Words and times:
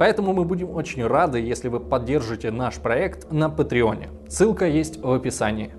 поэтому 0.00 0.32
мы 0.32 0.46
будем 0.46 0.70
очень 0.70 1.06
рады, 1.06 1.40
если 1.40 1.68
вы 1.68 1.78
поддержите 1.78 2.50
наш 2.50 2.76
проект 2.76 3.30
на 3.30 3.50
Патреоне. 3.50 4.08
Ссылка 4.28 4.66
есть 4.66 4.96
в 4.96 5.12
описании. 5.12 5.72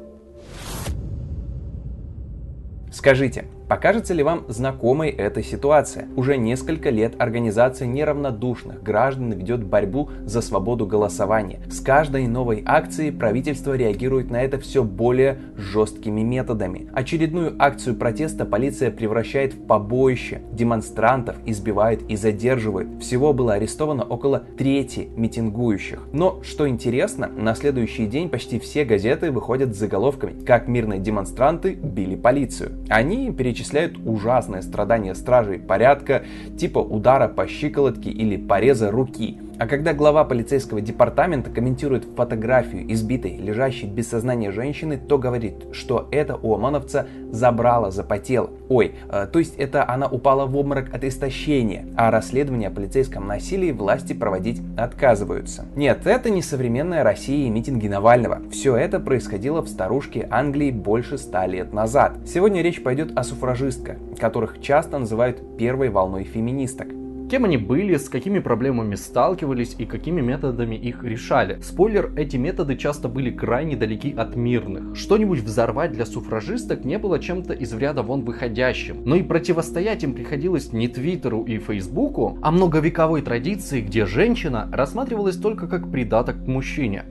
Скажите, 2.91 3.45
Покажется 3.71 4.13
ли 4.13 4.21
вам 4.21 4.43
знакомой 4.49 5.11
эта 5.11 5.41
ситуация? 5.41 6.09
Уже 6.17 6.35
несколько 6.35 6.89
лет 6.89 7.13
организация 7.19 7.87
неравнодушных 7.87 8.83
граждан 8.83 9.31
ведет 9.31 9.63
борьбу 9.63 10.09
за 10.25 10.41
свободу 10.41 10.85
голосования. 10.85 11.61
С 11.69 11.79
каждой 11.79 12.27
новой 12.27 12.63
акцией 12.65 13.13
правительство 13.13 13.73
реагирует 13.73 14.29
на 14.29 14.43
это 14.43 14.59
все 14.59 14.83
более 14.83 15.37
жесткими 15.55 16.19
методами. 16.19 16.89
Очередную 16.91 17.55
акцию 17.59 17.95
протеста 17.95 18.43
полиция 18.43 18.91
превращает 18.91 19.53
в 19.53 19.65
побоище. 19.65 20.41
Демонстрантов 20.51 21.37
избивает 21.45 22.01
и 22.09 22.17
задерживает. 22.17 23.01
Всего 23.01 23.31
было 23.31 23.53
арестовано 23.53 24.03
около 24.03 24.39
трети 24.57 25.07
митингующих. 25.15 26.09
Но, 26.11 26.43
что 26.43 26.67
интересно, 26.67 27.29
на 27.29 27.55
следующий 27.55 28.05
день 28.05 28.27
почти 28.27 28.59
все 28.59 28.83
газеты 28.83 29.31
выходят 29.31 29.73
с 29.73 29.79
заголовками, 29.79 30.43
как 30.43 30.67
мирные 30.67 30.99
демонстранты 30.99 31.71
били 31.75 32.17
полицию. 32.17 32.71
Они 32.89 33.31
перечисляют 33.31 33.60
перечисляют 33.61 33.97
ужасные 34.05 34.61
страдания 34.63 35.13
стражей 35.13 35.59
порядка, 35.59 36.23
типа 36.57 36.79
удара 36.79 37.27
по 37.27 37.47
щиколотке 37.47 38.09
или 38.09 38.35
пореза 38.37 38.89
руки. 38.91 39.37
А 39.61 39.67
когда 39.67 39.93
глава 39.93 40.23
полицейского 40.23 40.81
департамента 40.81 41.51
комментирует 41.51 42.05
фотографию 42.15 42.91
избитой, 42.91 43.37
лежащей 43.37 43.87
без 43.87 44.09
сознания 44.09 44.49
женщины, 44.49 44.97
то 44.97 45.19
говорит, 45.19 45.67
что 45.71 46.07
это 46.09 46.35
у 46.35 46.55
ОМОНовца 46.55 47.05
забрало, 47.29 47.91
запотело. 47.91 48.49
Ой, 48.69 48.95
э, 49.07 49.27
то 49.31 49.37
есть 49.37 49.53
это 49.57 49.87
она 49.87 50.07
упала 50.07 50.47
в 50.47 50.57
обморок 50.57 50.91
от 50.91 51.03
истощения, 51.03 51.85
а 51.95 52.09
расследование 52.09 52.69
о 52.69 52.71
полицейском 52.71 53.27
насилии 53.27 53.71
власти 53.71 54.13
проводить 54.13 54.63
отказываются. 54.77 55.67
Нет, 55.75 56.07
это 56.07 56.31
не 56.31 56.41
современная 56.41 57.03
Россия 57.03 57.45
и 57.45 57.51
митинги 57.51 57.87
Навального. 57.87 58.39
Все 58.49 58.75
это 58.75 58.99
происходило 58.99 59.61
в 59.61 59.67
старушке 59.67 60.27
Англии 60.31 60.71
больше 60.71 61.19
ста 61.19 61.45
лет 61.45 61.71
назад. 61.71 62.17
Сегодня 62.25 62.63
речь 62.63 62.81
пойдет 62.81 63.15
о 63.15 63.23
суфражистках, 63.23 63.97
которых 64.19 64.59
часто 64.59 64.97
называют 64.97 65.55
первой 65.55 65.89
волной 65.89 66.23
феминисток. 66.23 66.87
Кем 67.31 67.45
они 67.45 67.55
были, 67.55 67.95
с 67.95 68.09
какими 68.09 68.39
проблемами 68.39 68.95
сталкивались 68.95 69.73
и 69.77 69.85
какими 69.85 70.19
методами 70.19 70.75
их 70.75 71.01
решали. 71.05 71.61
Спойлер, 71.61 72.11
эти 72.17 72.35
методы 72.35 72.75
часто 72.75 73.07
были 73.07 73.31
крайне 73.31 73.77
далеки 73.77 74.13
от 74.13 74.35
мирных. 74.35 74.97
Что-нибудь 74.97 75.39
взорвать 75.39 75.93
для 75.93 76.05
суфражисток 76.05 76.83
не 76.83 76.97
было 76.97 77.19
чем-то 77.19 77.53
из 77.53 77.71
ряда 77.71 78.03
вон 78.03 78.25
выходящим. 78.25 79.03
Но 79.05 79.15
и 79.15 79.23
противостоять 79.23 80.03
им 80.03 80.13
приходилось 80.13 80.73
не 80.73 80.89
Твиттеру 80.89 81.43
и 81.43 81.57
Фейсбуку, 81.57 82.37
а 82.41 82.51
многовековой 82.51 83.21
традиции, 83.21 83.79
где 83.79 84.05
женщина 84.05 84.67
рассматривалась 84.69 85.37
только 85.37 85.69
как 85.69 85.89
придаток 85.89 86.43
к 86.43 86.47
мужчине. 86.47 87.05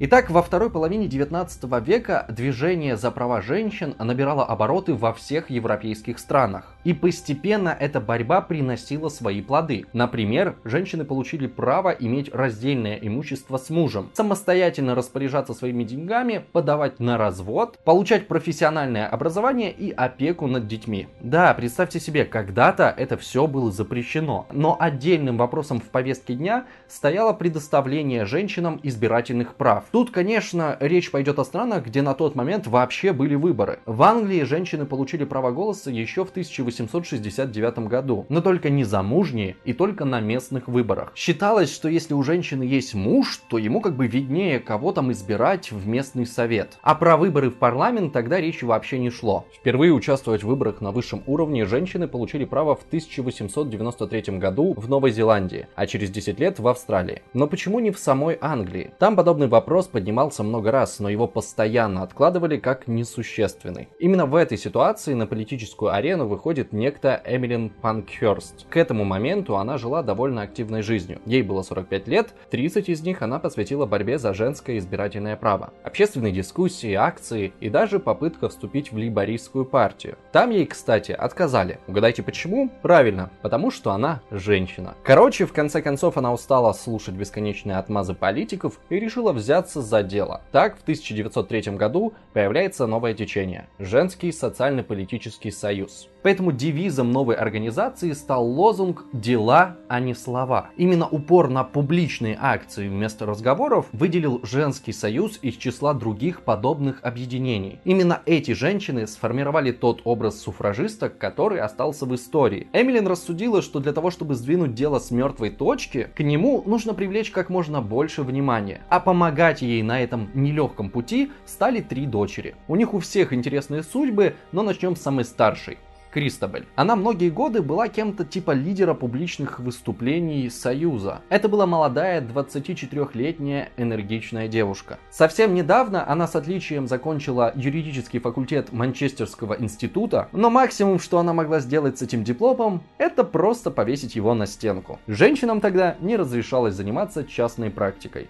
Итак, 0.00 0.30
во 0.30 0.42
второй 0.42 0.70
половине 0.70 1.08
19 1.08 1.64
века 1.84 2.24
движение 2.28 2.96
за 2.96 3.10
права 3.10 3.40
женщин 3.40 3.96
набирало 3.98 4.44
обороты 4.46 4.94
во 4.94 5.12
всех 5.12 5.50
европейских 5.50 6.20
странах. 6.20 6.76
И 6.84 6.94
постепенно 6.94 7.76
эта 7.78 8.00
борьба 8.00 8.40
приносила 8.40 9.08
свои 9.08 9.42
плоды. 9.42 9.86
Например, 9.92 10.54
женщины 10.62 11.04
получили 11.04 11.48
право 11.48 11.90
иметь 11.90 12.32
раздельное 12.32 12.96
имущество 13.02 13.56
с 13.56 13.70
мужем, 13.70 14.10
самостоятельно 14.12 14.94
распоряжаться 14.94 15.52
своими 15.52 15.82
деньгами, 15.82 16.44
подавать 16.52 17.00
на 17.00 17.18
развод, 17.18 17.76
получать 17.82 18.28
профессиональное 18.28 19.08
образование 19.08 19.72
и 19.72 19.90
опеку 19.90 20.46
над 20.46 20.68
детьми. 20.68 21.08
Да, 21.20 21.52
представьте 21.54 21.98
себе, 21.98 22.24
когда-то 22.24 22.94
это 22.96 23.16
все 23.16 23.48
было 23.48 23.72
запрещено. 23.72 24.46
Но 24.52 24.76
отдельным 24.78 25.36
вопросом 25.38 25.80
в 25.80 25.90
повестке 25.90 26.34
дня 26.34 26.66
стояло 26.86 27.32
предоставление 27.32 28.26
женщинам 28.26 28.78
избирательных 28.84 29.56
прав. 29.56 29.87
Тут, 29.90 30.10
конечно, 30.10 30.76
речь 30.80 31.10
пойдет 31.10 31.38
о 31.38 31.44
странах, 31.44 31.86
где 31.86 32.02
на 32.02 32.14
тот 32.14 32.34
момент 32.34 32.66
вообще 32.66 33.12
были 33.12 33.34
выборы. 33.34 33.80
В 33.86 34.02
Англии 34.02 34.42
женщины 34.42 34.84
получили 34.84 35.24
право 35.24 35.50
голоса 35.50 35.90
еще 35.90 36.24
в 36.24 36.30
1869 36.30 37.78
году, 37.88 38.26
но 38.28 38.40
только 38.40 38.68
не 38.68 38.84
замужние 38.84 39.56
и 39.64 39.72
только 39.72 40.04
на 40.04 40.20
местных 40.20 40.68
выборах. 40.68 41.12
Считалось, 41.14 41.74
что 41.74 41.88
если 41.88 42.14
у 42.14 42.22
женщины 42.22 42.62
есть 42.64 42.94
муж, 42.94 43.40
то 43.48 43.56
ему 43.56 43.80
как 43.80 43.96
бы 43.96 44.06
виднее, 44.06 44.60
кого 44.60 44.92
там 44.92 45.10
избирать 45.12 45.72
в 45.72 45.86
местный 45.86 46.26
совет. 46.26 46.78
А 46.82 46.94
про 46.94 47.16
выборы 47.16 47.50
в 47.50 47.56
парламент 47.56 48.12
тогда 48.12 48.40
речи 48.40 48.64
вообще 48.64 48.98
не 48.98 49.10
шло. 49.10 49.46
Впервые 49.54 49.92
участвовать 49.92 50.42
в 50.42 50.48
выборах 50.48 50.80
на 50.80 50.90
высшем 50.90 51.22
уровне 51.26 51.64
женщины 51.64 52.08
получили 52.08 52.44
право 52.44 52.74
в 52.74 52.82
1893 52.82 54.38
году 54.38 54.74
в 54.76 54.88
Новой 54.88 55.12
Зеландии, 55.12 55.66
а 55.74 55.86
через 55.86 56.10
10 56.10 56.38
лет 56.40 56.58
в 56.58 56.68
Австралии. 56.68 57.22
Но 57.32 57.46
почему 57.46 57.80
не 57.80 57.90
в 57.90 57.98
самой 57.98 58.36
Англии? 58.40 58.90
Там 58.98 59.16
подобный 59.16 59.48
вопрос 59.48 59.77
вопрос 59.78 59.92
поднимался 59.92 60.42
много 60.42 60.72
раз, 60.72 60.98
но 60.98 61.08
его 61.08 61.28
постоянно 61.28 62.02
откладывали 62.02 62.56
как 62.56 62.88
несущественный. 62.88 63.88
Именно 64.00 64.26
в 64.26 64.34
этой 64.34 64.58
ситуации 64.58 65.14
на 65.14 65.28
политическую 65.28 65.92
арену 65.92 66.26
выходит 66.26 66.72
некто 66.72 67.22
Эмилин 67.24 67.70
Панкхерст. 67.70 68.66
К 68.68 68.76
этому 68.76 69.04
моменту 69.04 69.56
она 69.56 69.78
жила 69.78 70.02
довольно 70.02 70.42
активной 70.42 70.82
жизнью. 70.82 71.20
Ей 71.26 71.42
было 71.42 71.62
45 71.62 72.08
лет, 72.08 72.34
30 72.50 72.88
из 72.88 73.02
них 73.02 73.22
она 73.22 73.38
посвятила 73.38 73.86
борьбе 73.86 74.18
за 74.18 74.34
женское 74.34 74.78
избирательное 74.78 75.36
право. 75.36 75.72
Общественные 75.84 76.32
дискуссии, 76.32 76.94
акции 76.94 77.52
и 77.60 77.68
даже 77.68 78.00
попытка 78.00 78.48
вступить 78.48 78.90
в 78.90 78.96
лейбористскую 78.96 79.64
партию. 79.64 80.16
Там 80.32 80.50
ей, 80.50 80.66
кстати, 80.66 81.12
отказали. 81.12 81.78
Угадайте 81.86 82.24
почему? 82.24 82.68
Правильно, 82.82 83.30
потому 83.42 83.70
что 83.70 83.92
она 83.92 84.22
женщина. 84.32 84.96
Короче, 85.04 85.46
в 85.46 85.52
конце 85.52 85.82
концов 85.82 86.16
она 86.16 86.32
устала 86.32 86.72
слушать 86.72 87.14
бесконечные 87.14 87.76
отмазы 87.76 88.14
политиков 88.14 88.80
и 88.88 88.98
решила 88.98 89.32
взяться 89.32 89.67
взяться 89.68 89.82
за 89.82 90.02
дело. 90.02 90.40
Так, 90.52 90.78
в 90.78 90.82
1903 90.82 91.76
году 91.76 92.14
появляется 92.32 92.86
новое 92.86 93.14
течение– 93.14 93.68
Женский 93.78 94.32
социально-политический 94.32 95.50
союз. 95.50 96.08
Поэтому 96.22 96.52
девизом 96.52 97.12
новой 97.12 97.36
организации 97.36 98.12
стал 98.12 98.44
лозунг 98.46 99.04
«Дела, 99.12 99.76
а 99.88 100.00
не 100.00 100.14
слова». 100.14 100.70
Именно 100.76 101.06
упор 101.08 101.48
на 101.48 101.64
публичные 101.64 102.36
акции 102.40 102.88
вместо 102.88 103.24
разговоров 103.24 103.86
выделил 103.92 104.40
Женский 104.42 104.92
союз 104.92 105.38
из 105.42 105.54
числа 105.54 105.94
других 105.94 106.42
подобных 106.42 107.00
объединений. 107.02 107.80
Именно 107.84 108.20
эти 108.26 108.52
женщины 108.52 109.06
сформировали 109.06 109.70
тот 109.70 110.00
образ 110.04 110.40
суфражисток, 110.40 111.18
который 111.18 111.60
остался 111.60 112.04
в 112.04 112.14
истории. 112.14 112.68
Эмилин 112.72 113.06
рассудила, 113.06 113.62
что 113.62 113.78
для 113.78 113.92
того, 113.92 114.10
чтобы 114.10 114.34
сдвинуть 114.34 114.74
дело 114.74 114.98
с 114.98 115.10
мертвой 115.10 115.50
точки, 115.50 116.10
к 116.14 116.20
нему 116.20 116.62
нужно 116.66 116.94
привлечь 116.94 117.30
как 117.30 117.48
можно 117.48 117.80
больше 117.80 118.22
внимания. 118.22 118.80
А 118.88 118.98
помогать 119.00 119.57
ей 119.66 119.82
на 119.82 120.00
этом 120.02 120.30
нелегком 120.34 120.90
пути 120.90 121.30
стали 121.46 121.80
три 121.80 122.06
дочери. 122.06 122.54
У 122.66 122.76
них 122.76 122.94
у 122.94 122.98
всех 122.98 123.32
интересные 123.32 123.82
судьбы, 123.82 124.36
но 124.52 124.62
начнем 124.62 124.96
с 124.96 125.02
самой 125.02 125.24
старшей. 125.24 125.78
Кристобель. 126.10 126.66
Она 126.74 126.96
многие 126.96 127.30
годы 127.30 127.62
была 127.62 127.88
кем-то 127.88 128.24
типа 128.24 128.52
лидера 128.52 128.94
публичных 128.94 129.60
выступлений 129.60 130.48
Союза. 130.50 131.20
Это 131.28 131.48
была 131.48 131.66
молодая 131.66 132.20
24-летняя 132.20 133.70
энергичная 133.76 134.48
девушка. 134.48 134.98
Совсем 135.10 135.54
недавно 135.54 136.08
она 136.10 136.26
с 136.26 136.34
отличием 136.34 136.86
закончила 136.86 137.52
юридический 137.54 138.20
факультет 138.20 138.72
Манчестерского 138.72 139.54
института, 139.54 140.28
но 140.32 140.50
максимум, 140.50 140.98
что 140.98 141.18
она 141.18 141.32
могла 141.32 141.60
сделать 141.60 141.98
с 141.98 142.02
этим 142.02 142.24
дипломом, 142.24 142.82
это 142.98 143.24
просто 143.24 143.70
повесить 143.70 144.16
его 144.16 144.34
на 144.34 144.46
стенку. 144.46 144.98
Женщинам 145.06 145.60
тогда 145.60 145.96
не 146.00 146.16
разрешалось 146.16 146.74
заниматься 146.74 147.24
частной 147.24 147.70
практикой. 147.70 148.28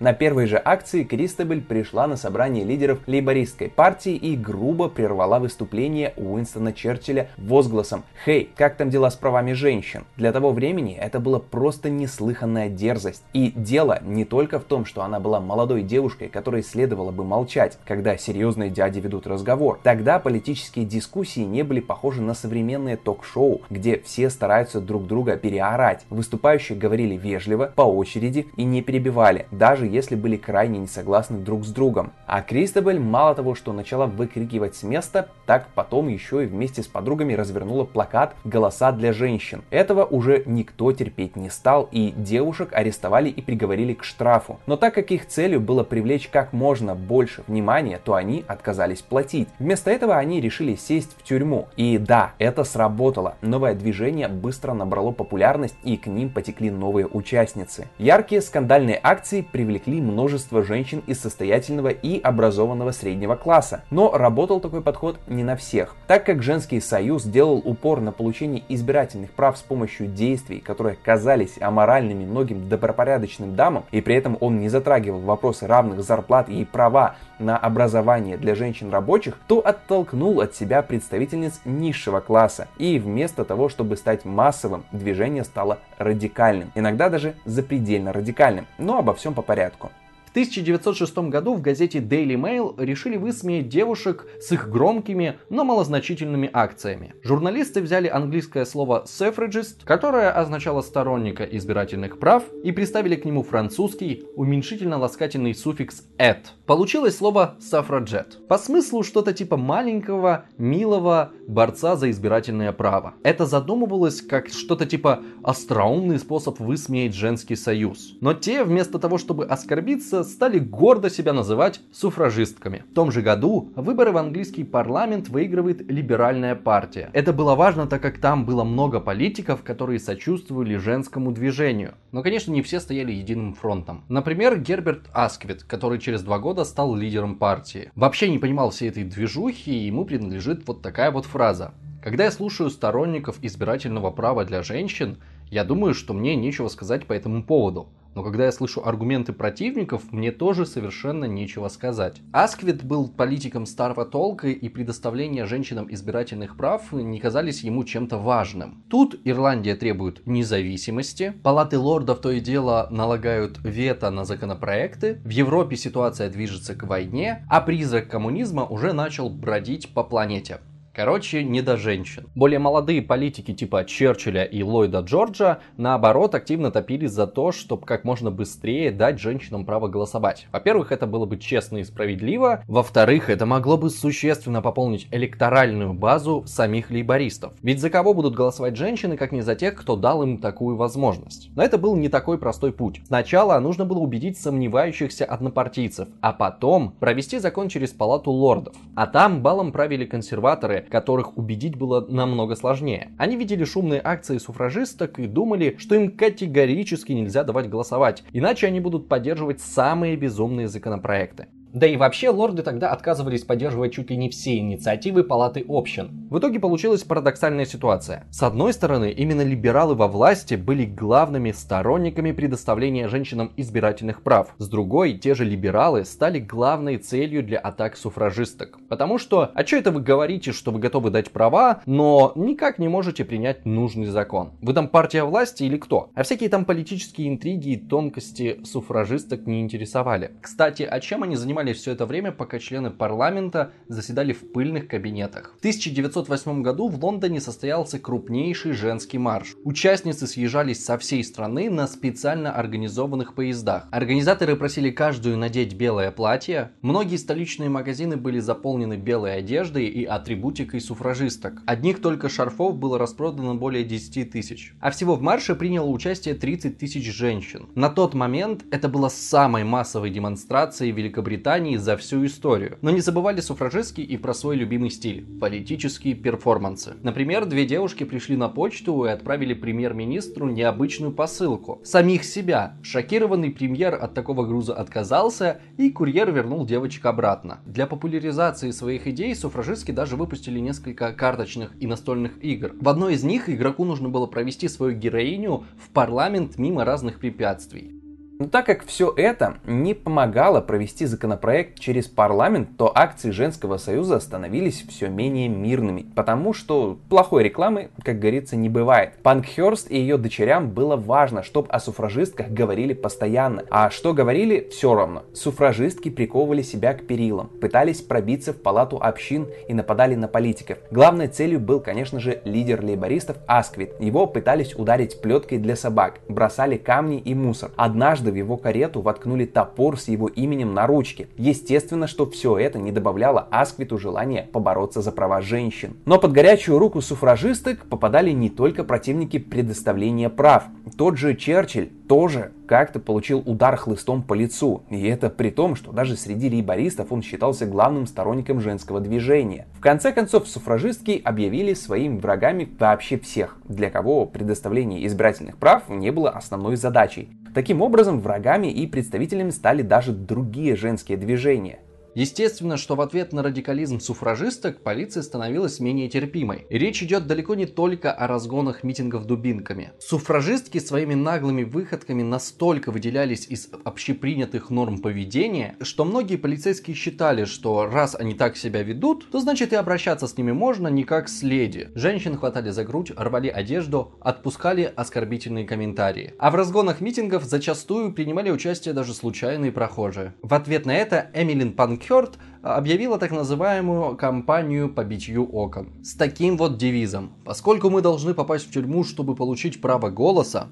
На 0.00 0.14
первой 0.14 0.46
же 0.46 0.58
акции 0.64 1.04
Кристобель 1.04 1.60
пришла 1.60 2.06
на 2.06 2.16
собрание 2.16 2.64
лидеров 2.64 3.00
лейбористской 3.06 3.68
партии 3.68 4.14
и 4.14 4.34
грубо 4.34 4.88
прервала 4.88 5.38
выступление 5.38 6.14
Уинстона 6.16 6.72
Черчилля 6.72 7.28
возгласом 7.36 8.04
«Хей, 8.24 8.48
как 8.56 8.76
там 8.76 8.88
дела 8.88 9.10
с 9.10 9.16
правами 9.16 9.52
женщин?». 9.52 10.04
Для 10.16 10.32
того 10.32 10.52
времени 10.52 10.96
это 10.98 11.20
была 11.20 11.38
просто 11.38 11.90
неслыханная 11.90 12.70
дерзость. 12.70 13.24
И 13.34 13.52
дело 13.54 13.98
не 14.02 14.24
только 14.24 14.58
в 14.58 14.64
том, 14.64 14.86
что 14.86 15.02
она 15.02 15.20
была 15.20 15.38
молодой 15.38 15.82
девушкой, 15.82 16.30
которой 16.30 16.62
следовало 16.62 17.10
бы 17.10 17.22
молчать, 17.22 17.76
когда 17.84 18.16
серьезные 18.16 18.70
дяди 18.70 19.00
ведут 19.00 19.26
разговор. 19.26 19.80
Тогда 19.82 20.18
политические 20.18 20.86
дискуссии 20.86 21.40
не 21.40 21.62
были 21.62 21.80
похожи 21.80 22.22
на 22.22 22.32
современные 22.32 22.96
ток-шоу, 22.96 23.60
где 23.68 23.98
все 23.98 24.30
стараются 24.30 24.80
друг 24.80 25.06
друга 25.06 25.36
переорать. 25.36 26.06
Выступающие 26.08 26.78
говорили 26.78 27.18
вежливо, 27.18 27.70
по 27.76 27.82
очереди 27.82 28.46
и 28.56 28.64
не 28.64 28.80
перебивали, 28.80 29.44
даже 29.50 29.89
если 29.90 30.14
были 30.14 30.36
крайне 30.36 30.78
не 30.78 30.86
согласны 30.86 31.38
друг 31.38 31.64
с 31.64 31.72
другом. 31.72 32.12
А 32.26 32.42
Кристобель 32.42 32.98
мало 32.98 33.34
того, 33.34 33.54
что 33.54 33.72
начала 33.72 34.06
выкрикивать 34.06 34.76
с 34.76 34.82
места, 34.82 35.28
так 35.46 35.66
потом 35.74 36.08
еще 36.08 36.44
и 36.44 36.46
вместе 36.46 36.82
с 36.82 36.86
подругами 36.86 37.34
развернула 37.34 37.84
плакат 37.84 38.34
«Голоса 38.44 38.92
для 38.92 39.12
женщин». 39.12 39.62
Этого 39.70 40.04
уже 40.04 40.42
никто 40.46 40.92
терпеть 40.92 41.36
не 41.36 41.50
стал, 41.50 41.88
и 41.90 42.12
девушек 42.16 42.70
арестовали 42.72 43.28
и 43.28 43.42
приговорили 43.42 43.94
к 43.94 44.04
штрафу. 44.04 44.60
Но 44.66 44.76
так 44.76 44.94
как 44.94 45.10
их 45.10 45.26
целью 45.26 45.60
было 45.60 45.82
привлечь 45.82 46.28
как 46.28 46.52
можно 46.52 46.94
больше 46.94 47.42
внимания, 47.46 48.00
то 48.02 48.14
они 48.14 48.44
отказались 48.46 49.02
платить. 49.02 49.48
Вместо 49.58 49.90
этого 49.90 50.16
они 50.16 50.40
решили 50.40 50.74
сесть 50.76 51.16
в 51.18 51.22
тюрьму. 51.22 51.68
И 51.76 51.98
да, 51.98 52.32
это 52.38 52.64
сработало. 52.64 53.34
Новое 53.42 53.74
движение 53.74 54.28
быстро 54.28 54.72
набрало 54.72 55.10
популярность 55.10 55.76
и 55.82 55.96
к 55.96 56.06
ним 56.06 56.30
потекли 56.30 56.70
новые 56.70 57.06
участницы. 57.06 57.88
Яркие 57.98 58.40
скандальные 58.40 59.00
акции 59.02 59.42
привлекли 59.42 59.79
множество 59.86 60.62
женщин 60.62 61.02
из 61.06 61.20
состоятельного 61.20 61.88
и 61.88 62.20
образованного 62.20 62.92
среднего 62.92 63.36
класса. 63.36 63.84
Но 63.90 64.16
работал 64.16 64.60
такой 64.60 64.82
подход 64.82 65.18
не 65.26 65.42
на 65.42 65.56
всех. 65.56 65.96
Так 66.06 66.24
как 66.26 66.42
женский 66.42 66.80
союз 66.80 67.24
делал 67.24 67.62
упор 67.64 68.00
на 68.00 68.12
получение 68.12 68.62
избирательных 68.68 69.30
прав 69.30 69.56
с 69.56 69.62
помощью 69.62 70.06
действий, 70.06 70.60
которые 70.60 70.96
казались 70.96 71.60
аморальными 71.60 72.24
многим 72.24 72.68
добропорядочным 72.68 73.56
дамам, 73.56 73.84
и 73.90 74.00
при 74.00 74.14
этом 74.14 74.36
он 74.40 74.60
не 74.60 74.68
затрагивал 74.68 75.20
вопросы 75.20 75.66
равных 75.66 76.02
зарплат 76.02 76.48
и 76.48 76.64
права 76.64 77.16
на 77.40 77.56
образование 77.56 78.36
для 78.36 78.54
женщин 78.54 78.90
рабочих, 78.90 79.38
то 79.46 79.58
оттолкнул 79.58 80.40
от 80.40 80.54
себя 80.54 80.82
представительниц 80.82 81.60
низшего 81.64 82.20
класса. 82.20 82.68
И 82.78 82.98
вместо 82.98 83.44
того, 83.44 83.68
чтобы 83.68 83.96
стать 83.96 84.24
массовым, 84.24 84.84
движение 84.92 85.44
стало 85.44 85.78
радикальным. 85.98 86.70
Иногда 86.74 87.08
даже 87.08 87.34
запредельно 87.44 88.12
радикальным. 88.12 88.66
Но 88.78 88.98
обо 88.98 89.14
всем 89.14 89.34
по 89.34 89.42
порядку. 89.42 89.90
В 90.26 90.32
1906 90.32 91.28
году 91.28 91.54
в 91.54 91.60
газете 91.60 91.98
Daily 91.98 92.36
Mail 92.36 92.74
решили 92.78 93.16
высмеять 93.16 93.68
девушек 93.68 94.28
с 94.40 94.52
их 94.52 94.70
громкими, 94.70 95.40
но 95.48 95.64
малозначительными 95.64 96.48
акциями. 96.52 97.14
Журналисты 97.24 97.82
взяли 97.82 98.06
английское 98.06 98.64
слово 98.64 99.06
suffragist, 99.08 99.82
которое 99.82 100.30
означало 100.30 100.82
сторонника 100.82 101.42
избирательных 101.42 102.20
прав, 102.20 102.44
и 102.62 102.70
приставили 102.70 103.16
к 103.16 103.24
нему 103.24 103.42
французский, 103.42 104.22
уменьшительно-ласкательный 104.36 105.52
суффикс 105.52 106.04
«et». 106.16 106.38
Получилось 106.70 107.16
слово 107.16 107.56
suffragette. 107.58 108.46
По 108.46 108.56
смыслу 108.56 109.02
что-то 109.02 109.32
типа 109.32 109.56
маленького, 109.56 110.44
милого 110.56 111.32
борца 111.48 111.96
за 111.96 112.12
избирательное 112.12 112.70
право. 112.70 113.14
Это 113.24 113.44
задумывалось 113.44 114.22
как 114.22 114.50
что-то 114.50 114.86
типа 114.86 115.18
остроумный 115.42 116.20
способ 116.20 116.60
высмеять 116.60 117.12
женский 117.12 117.56
союз. 117.56 118.16
Но 118.20 118.34
те, 118.34 118.62
вместо 118.62 119.00
того, 119.00 119.18
чтобы 119.18 119.46
оскорбиться, 119.46 120.22
стали 120.22 120.60
гордо 120.60 121.10
себя 121.10 121.32
называть 121.32 121.80
суфражистками. 121.92 122.84
В 122.88 122.94
том 122.94 123.10
же 123.10 123.22
году 123.22 123.72
выборы 123.74 124.12
в 124.12 124.18
английский 124.18 124.62
парламент 124.62 125.28
выигрывает 125.28 125.80
либеральная 125.90 126.54
партия. 126.54 127.10
Это 127.14 127.32
было 127.32 127.56
важно, 127.56 127.88
так 127.88 128.00
как 128.00 128.18
там 128.18 128.46
было 128.46 128.62
много 128.62 129.00
политиков, 129.00 129.64
которые 129.64 129.98
сочувствовали 129.98 130.76
женскому 130.76 131.32
движению. 131.32 131.94
Но, 132.12 132.22
конечно, 132.22 132.52
не 132.52 132.62
все 132.62 132.78
стояли 132.78 133.10
единым 133.10 133.54
фронтом. 133.54 134.04
Например, 134.08 134.56
Герберт 134.56 135.08
Асквит, 135.12 135.64
который 135.64 135.98
через 135.98 136.22
два 136.22 136.38
года 136.38 136.59
стал 136.64 136.94
лидером 136.94 137.36
партии. 137.36 137.90
Вообще 137.94 138.28
не 138.28 138.38
понимал 138.38 138.70
всей 138.70 138.88
этой 138.88 139.04
движухи, 139.04 139.70
и 139.70 139.86
ему 139.86 140.04
принадлежит 140.04 140.66
вот 140.66 140.82
такая 140.82 141.10
вот 141.10 141.26
фраза. 141.26 141.74
Когда 142.02 142.24
я 142.24 142.30
слушаю 142.30 142.70
сторонников 142.70 143.38
избирательного 143.42 144.10
права 144.10 144.44
для 144.44 144.62
женщин, 144.62 145.18
я 145.50 145.64
думаю, 145.64 145.94
что 145.94 146.14
мне 146.14 146.34
нечего 146.34 146.68
сказать 146.68 147.06
по 147.06 147.12
этому 147.12 147.42
поводу. 147.42 147.88
Но 148.14 148.22
когда 148.22 148.46
я 148.46 148.52
слышу 148.52 148.82
аргументы 148.84 149.32
противников, 149.32 150.12
мне 150.12 150.32
тоже 150.32 150.66
совершенно 150.66 151.24
нечего 151.24 151.68
сказать. 151.68 152.20
Асквит 152.32 152.82
был 152.84 153.08
политиком 153.08 153.66
старого 153.66 154.04
толка, 154.04 154.48
и 154.48 154.68
предоставление 154.68 155.46
женщинам 155.46 155.86
избирательных 155.92 156.56
прав 156.56 156.92
не 156.92 157.20
казались 157.20 157.62
ему 157.62 157.84
чем-то 157.84 158.18
важным. 158.18 158.82
Тут 158.88 159.20
Ирландия 159.24 159.76
требует 159.76 160.26
независимости, 160.26 161.34
палаты 161.42 161.78
лордов 161.78 162.20
то 162.20 162.30
и 162.30 162.40
дело 162.40 162.88
налагают 162.90 163.58
вето 163.62 164.10
на 164.10 164.24
законопроекты, 164.24 165.20
в 165.24 165.30
Европе 165.30 165.76
ситуация 165.76 166.28
движется 166.28 166.74
к 166.74 166.82
войне, 166.84 167.46
а 167.48 167.60
призрак 167.60 168.08
коммунизма 168.08 168.64
уже 168.64 168.92
начал 168.92 169.30
бродить 169.30 169.94
по 169.94 170.02
планете. 170.02 170.60
Короче, 171.00 171.42
не 171.42 171.62
до 171.62 171.78
женщин. 171.78 172.26
Более 172.34 172.58
молодые 172.58 173.00
политики 173.00 173.54
типа 173.54 173.86
Черчилля 173.86 174.44
и 174.44 174.62
Ллойда 174.62 175.00
Джорджа, 175.00 175.60
наоборот, 175.78 176.34
активно 176.34 176.70
топились 176.70 177.12
за 177.12 177.26
то, 177.26 177.52
чтобы 177.52 177.86
как 177.86 178.04
можно 178.04 178.30
быстрее 178.30 178.90
дать 178.90 179.18
женщинам 179.18 179.64
право 179.64 179.88
голосовать. 179.88 180.46
Во-первых, 180.52 180.92
это 180.92 181.06
было 181.06 181.24
бы 181.24 181.38
честно 181.38 181.78
и 181.78 181.84
справедливо. 181.84 182.64
Во-вторых, 182.68 183.30
это 183.30 183.46
могло 183.46 183.78
бы 183.78 183.88
существенно 183.88 184.60
пополнить 184.60 185.08
электоральную 185.10 185.94
базу 185.94 186.44
самих 186.46 186.90
лейбористов. 186.90 187.54
Ведь 187.62 187.80
за 187.80 187.88
кого 187.88 188.12
будут 188.12 188.34
голосовать 188.34 188.76
женщины, 188.76 189.16
как 189.16 189.32
не 189.32 189.40
за 189.40 189.54
тех, 189.54 189.76
кто 189.76 189.96
дал 189.96 190.22
им 190.22 190.36
такую 190.36 190.76
возможность. 190.76 191.48
Но 191.56 191.62
это 191.62 191.78
был 191.78 191.96
не 191.96 192.10
такой 192.10 192.36
простой 192.36 192.74
путь. 192.74 193.00
Сначала 193.06 193.58
нужно 193.58 193.86
было 193.86 194.00
убедить 194.00 194.38
сомневающихся 194.38 195.24
однопартийцев, 195.24 196.08
а 196.20 196.34
потом 196.34 196.90
провести 197.00 197.38
закон 197.38 197.70
через 197.70 197.88
палату 197.92 198.30
лордов. 198.32 198.74
А 198.94 199.06
там 199.06 199.40
балом 199.40 199.72
правили 199.72 200.04
консерваторы, 200.04 200.84
которых 200.90 201.38
убедить 201.38 201.76
было 201.76 202.04
намного 202.06 202.56
сложнее. 202.56 203.12
Они 203.16 203.36
видели 203.36 203.64
шумные 203.64 204.00
акции 204.02 204.38
суфражисток 204.38 205.18
и 205.18 205.26
думали, 205.26 205.76
что 205.78 205.94
им 205.94 206.16
категорически 206.16 207.12
нельзя 207.12 207.44
давать 207.44 207.70
голосовать, 207.70 208.24
иначе 208.32 208.66
они 208.66 208.80
будут 208.80 209.08
поддерживать 209.08 209.60
самые 209.60 210.16
безумные 210.16 210.68
законопроекты. 210.68 211.48
Да 211.72 211.86
и 211.86 211.96
вообще 211.96 212.30
лорды 212.30 212.62
тогда 212.62 212.90
отказывались 212.90 213.44
поддерживать 213.44 213.92
чуть 213.92 214.10
ли 214.10 214.16
не 214.16 214.28
все 214.28 214.58
инициативы 214.58 215.22
палаты 215.22 215.64
общин. 215.68 216.28
В 216.30 216.38
итоге 216.38 216.58
получилась 216.58 217.04
парадоксальная 217.04 217.64
ситуация. 217.64 218.24
С 218.30 218.42
одной 218.42 218.72
стороны, 218.72 219.10
именно 219.12 219.42
либералы 219.42 219.94
во 219.94 220.08
власти 220.08 220.54
были 220.54 220.84
главными 220.84 221.52
сторонниками 221.52 222.32
предоставления 222.32 223.08
женщинам 223.08 223.52
избирательных 223.56 224.22
прав. 224.22 224.54
С 224.58 224.68
другой, 224.68 225.14
те 225.14 225.34
же 225.34 225.44
либералы 225.44 226.04
стали 226.04 226.40
главной 226.40 226.98
целью 226.98 227.44
для 227.44 227.58
атак 227.58 227.96
суфражисток. 227.96 228.78
Потому 228.88 229.18
что, 229.18 229.50
а 229.54 229.64
что 229.64 229.76
это 229.76 229.92
вы 229.92 230.00
говорите, 230.00 230.52
что 230.52 230.72
вы 230.72 230.80
готовы 230.80 231.10
дать 231.10 231.30
права, 231.30 231.82
но 231.86 232.32
никак 232.34 232.78
не 232.78 232.88
можете 232.88 233.24
принять 233.24 233.64
нужный 233.64 234.06
закон? 234.06 234.52
Вы 234.60 234.74
там 234.74 234.88
партия 234.88 235.22
власти 235.22 235.64
или 235.64 235.76
кто? 235.76 236.10
А 236.14 236.24
всякие 236.24 236.48
там 236.48 236.64
политические 236.64 237.28
интриги 237.28 237.70
и 237.70 237.76
тонкости 237.76 238.60
суфражисток 238.64 239.46
не 239.46 239.60
интересовали. 239.60 240.32
Кстати, 240.40 240.82
а 240.82 240.98
чем 241.00 241.22
они 241.22 241.36
занимались 241.36 241.59
занимались 241.60 241.78
все 241.80 241.92
это 241.92 242.06
время, 242.06 242.32
пока 242.32 242.58
члены 242.58 242.90
парламента 242.90 243.72
заседали 243.88 244.32
в 244.32 244.52
пыльных 244.52 244.88
кабинетах. 244.88 245.54
В 245.56 245.58
1908 245.58 246.62
году 246.62 246.88
в 246.88 247.04
Лондоне 247.04 247.40
состоялся 247.40 247.98
крупнейший 247.98 248.72
женский 248.72 249.18
марш. 249.18 249.56
Участницы 249.64 250.26
съезжались 250.26 250.84
со 250.84 250.96
всей 250.96 251.22
страны 251.22 251.68
на 251.68 251.86
специально 251.86 252.52
организованных 252.52 253.34
поездах. 253.34 253.88
Организаторы 253.90 254.56
просили 254.56 254.90
каждую 254.90 255.36
надеть 255.36 255.74
белое 255.74 256.10
платье. 256.10 256.70
Многие 256.80 257.16
столичные 257.16 257.68
магазины 257.68 258.16
были 258.16 258.40
заполнены 258.40 258.96
белой 258.96 259.36
одеждой 259.36 259.86
и 259.86 260.04
атрибутикой 260.04 260.80
суфражисток. 260.80 261.62
Одних 261.66 262.00
только 262.00 262.28
шарфов 262.28 262.76
было 262.76 262.98
распродано 262.98 263.54
более 263.54 263.84
10 263.84 264.30
тысяч. 264.30 264.74
А 264.80 264.90
всего 264.90 265.14
в 265.14 265.20
марше 265.20 265.54
приняло 265.54 265.88
участие 265.88 266.34
30 266.34 266.78
тысяч 266.78 267.04
женщин. 267.14 267.68
На 267.74 267.90
тот 267.90 268.14
момент 268.14 268.64
это 268.70 268.88
было 268.88 269.08
самой 269.08 269.64
массовой 269.64 270.10
демонстрацией 270.10 270.92
Великобритании 270.92 271.49
Британии 271.50 271.78
за 271.78 271.96
всю 271.96 272.24
историю. 272.26 272.78
Но 272.80 272.90
не 272.92 273.00
забывали 273.00 273.40
суфражистки 273.40 274.00
и 274.00 274.16
про 274.16 274.34
свой 274.34 274.54
любимый 274.54 274.88
стиль– 274.88 275.26
политические 275.40 276.14
перформансы. 276.14 276.94
Например, 277.02 277.44
две 277.44 277.66
девушки 277.66 278.04
пришли 278.04 278.36
на 278.36 278.48
почту 278.48 279.04
и 279.04 279.08
отправили 279.08 279.54
премьер-министру 279.54 280.48
необычную 280.48 281.12
посылку. 281.12 281.80
Самих 281.82 282.22
себя. 282.22 282.76
Шокированный 282.84 283.50
премьер 283.50 283.96
от 284.00 284.14
такого 284.14 284.46
груза 284.46 284.74
отказался, 284.74 285.60
и 285.76 285.90
курьер 285.90 286.30
вернул 286.30 286.64
девочек 286.64 287.06
обратно. 287.06 287.58
Для 287.66 287.88
популяризации 287.88 288.70
своих 288.70 289.08
идей 289.08 289.34
суфражистки 289.34 289.90
даже 289.90 290.14
выпустили 290.14 290.60
несколько 290.60 291.12
карточных 291.12 291.72
и 291.80 291.88
настольных 291.88 292.44
игр. 292.44 292.74
В 292.80 292.88
одной 292.88 293.14
из 293.14 293.24
них 293.24 293.50
игроку 293.50 293.84
нужно 293.84 294.08
было 294.08 294.26
провести 294.26 294.68
свою 294.68 294.96
героиню 294.96 295.64
в 295.84 295.90
парламент 295.90 296.58
мимо 296.58 296.84
разных 296.84 297.18
препятствий. 297.18 297.99
Но 298.40 298.46
так 298.46 298.64
как 298.64 298.86
все 298.86 299.12
это 299.14 299.58
не 299.66 299.92
помогало 299.92 300.62
провести 300.62 301.04
законопроект 301.04 301.78
через 301.78 302.08
парламент, 302.08 302.70
то 302.78 302.90
акции 302.92 303.32
женского 303.32 303.76
союза 303.76 304.18
становились 304.18 304.82
все 304.88 305.08
менее 305.10 305.46
мирными, 305.46 306.06
потому 306.16 306.54
что 306.54 306.98
плохой 307.10 307.42
рекламы, 307.42 307.90
как 308.02 308.18
говорится, 308.18 308.56
не 308.56 308.70
бывает. 308.70 309.12
Панкхерст 309.22 309.90
и 309.90 309.98
ее 309.98 310.16
дочерям 310.16 310.70
было 310.70 310.96
важно, 310.96 311.42
чтобы 311.42 311.68
о 311.68 311.80
суфражистках 311.80 312.48
говорили 312.48 312.94
постоянно, 312.94 313.64
а 313.68 313.90
что 313.90 314.14
говорили, 314.14 314.70
все 314.70 314.94
равно. 314.94 315.24
Суфражистки 315.34 316.08
приковывали 316.08 316.62
себя 316.62 316.94
к 316.94 317.06
перилам, 317.06 317.48
пытались 317.60 318.00
пробиться 318.00 318.54
в 318.54 318.62
палату 318.62 318.98
общин 319.02 319.48
и 319.68 319.74
нападали 319.74 320.14
на 320.14 320.28
политиков. 320.28 320.78
Главной 320.90 321.28
целью 321.28 321.60
был, 321.60 321.80
конечно 321.80 322.18
же, 322.20 322.40
лидер 322.46 322.82
лейбористов 322.82 323.36
Асквит. 323.46 324.00
Его 324.00 324.26
пытались 324.26 324.74
ударить 324.74 325.20
плеткой 325.20 325.58
для 325.58 325.76
собак, 325.76 326.20
бросали 326.26 326.78
камни 326.78 327.18
и 327.18 327.34
мусор. 327.34 327.72
Однажды 327.76 328.29
в 328.30 328.34
его 328.34 328.56
карету 328.56 329.00
воткнули 329.00 329.44
топор 329.44 329.98
с 329.98 330.08
его 330.08 330.28
именем 330.28 330.74
на 330.74 330.86
ручке. 330.86 331.28
Естественно, 331.36 332.06
что 332.06 332.28
все 332.30 332.58
это 332.58 332.78
не 332.78 332.92
добавляло 332.92 333.46
Асквиту 333.50 333.98
желания 333.98 334.48
побороться 334.52 335.02
за 335.02 335.12
права 335.12 335.40
женщин. 335.40 335.96
Но 336.04 336.18
под 336.18 336.32
горячую 336.32 336.78
руку 336.78 337.00
суфражисток 337.00 337.86
попадали 337.86 338.30
не 338.30 338.50
только 338.50 338.84
противники 338.84 339.38
предоставления 339.38 340.30
прав. 340.30 340.64
Тот 340.96 341.16
же 341.16 341.34
Черчилль 341.34 341.90
тоже 342.08 342.52
как-то 342.70 343.00
получил 343.00 343.42
удар 343.46 343.76
хлыстом 343.76 344.22
по 344.22 344.32
лицу. 344.32 344.84
И 344.90 345.04
это 345.08 345.28
при 345.28 345.50
том, 345.50 345.74
что 345.74 345.90
даже 345.90 346.14
среди 346.14 346.48
лейбористов 346.48 347.10
он 347.10 347.20
считался 347.20 347.66
главным 347.66 348.06
сторонником 348.06 348.60
женского 348.60 349.00
движения. 349.00 349.66
В 349.74 349.80
конце 349.80 350.12
концов, 350.12 350.46
суфражистки 350.46 351.20
объявили 351.24 351.74
своими 351.74 352.20
врагами 352.20 352.68
вообще 352.78 353.18
всех, 353.18 353.56
для 353.64 353.90
кого 353.90 354.24
предоставление 354.24 355.04
избирательных 355.08 355.56
прав 355.56 355.88
не 355.88 356.12
было 356.12 356.30
основной 356.30 356.76
задачей. 356.76 357.30
Таким 357.56 357.82
образом, 357.82 358.20
врагами 358.20 358.68
и 358.68 358.86
представителями 358.86 359.50
стали 359.50 359.82
даже 359.82 360.12
другие 360.12 360.76
женские 360.76 361.18
движения– 361.18 361.80
Естественно, 362.14 362.76
что 362.76 362.96
в 362.96 363.00
ответ 363.00 363.32
на 363.32 363.42
радикализм 363.42 364.00
суфражисток 364.00 364.82
полиция 364.82 365.22
становилась 365.22 365.80
менее 365.80 366.08
терпимой. 366.08 366.66
И 366.68 366.78
речь 366.78 367.02
идет 367.02 367.26
далеко 367.26 367.54
не 367.54 367.66
только 367.66 368.12
о 368.12 368.26
разгонах 368.26 368.82
митингов 368.82 369.26
дубинками. 369.26 369.92
Суфражистки 370.00 370.78
своими 370.78 371.14
наглыми 371.14 371.62
выходками 371.62 372.22
настолько 372.22 372.90
выделялись 372.90 373.46
из 373.48 373.68
общепринятых 373.84 374.70
норм 374.70 374.98
поведения, 374.98 375.76
что 375.82 376.04
многие 376.04 376.36
полицейские 376.36 376.96
считали, 376.96 377.44
что 377.44 377.86
раз 377.86 378.16
они 378.16 378.34
так 378.34 378.56
себя 378.56 378.82
ведут, 378.82 379.30
то 379.30 379.38
значит 379.40 379.72
и 379.72 379.76
обращаться 379.76 380.26
с 380.26 380.36
ними 380.36 380.52
можно 380.52 380.88
не 380.88 381.04
как 381.04 381.28
с 381.28 381.42
леди. 381.42 381.90
Женщин 381.94 382.36
хватали 382.36 382.70
за 382.70 382.84
грудь, 382.84 383.12
рвали 383.16 383.48
одежду, 383.48 384.14
отпускали 384.20 384.92
оскорбительные 384.94 385.64
комментарии. 385.64 386.34
А 386.38 386.50
в 386.50 386.56
разгонах 386.56 387.00
митингов 387.00 387.44
зачастую 387.44 388.12
принимали 388.12 388.50
участие 388.50 388.94
даже 388.94 389.14
случайные 389.14 389.70
прохожие. 389.70 390.34
В 390.42 390.54
ответ 390.54 390.86
на 390.86 390.96
это 390.96 391.30
Эмилин 391.34 391.72
Панк 391.72 391.99
Хёрд 392.06 392.38
объявила 392.62 393.18
так 393.18 393.30
называемую 393.30 394.16
кампанию 394.16 394.92
по 394.92 395.04
битью 395.04 395.46
окон. 395.46 396.02
С 396.02 396.14
таким 396.14 396.56
вот 396.56 396.78
девизом. 396.78 397.32
Поскольку 397.44 397.90
мы 397.90 398.02
должны 398.02 398.34
попасть 398.34 398.68
в 398.68 398.72
тюрьму, 398.72 399.04
чтобы 399.04 399.34
получить 399.34 399.80
право 399.80 400.10
голоса, 400.10 400.68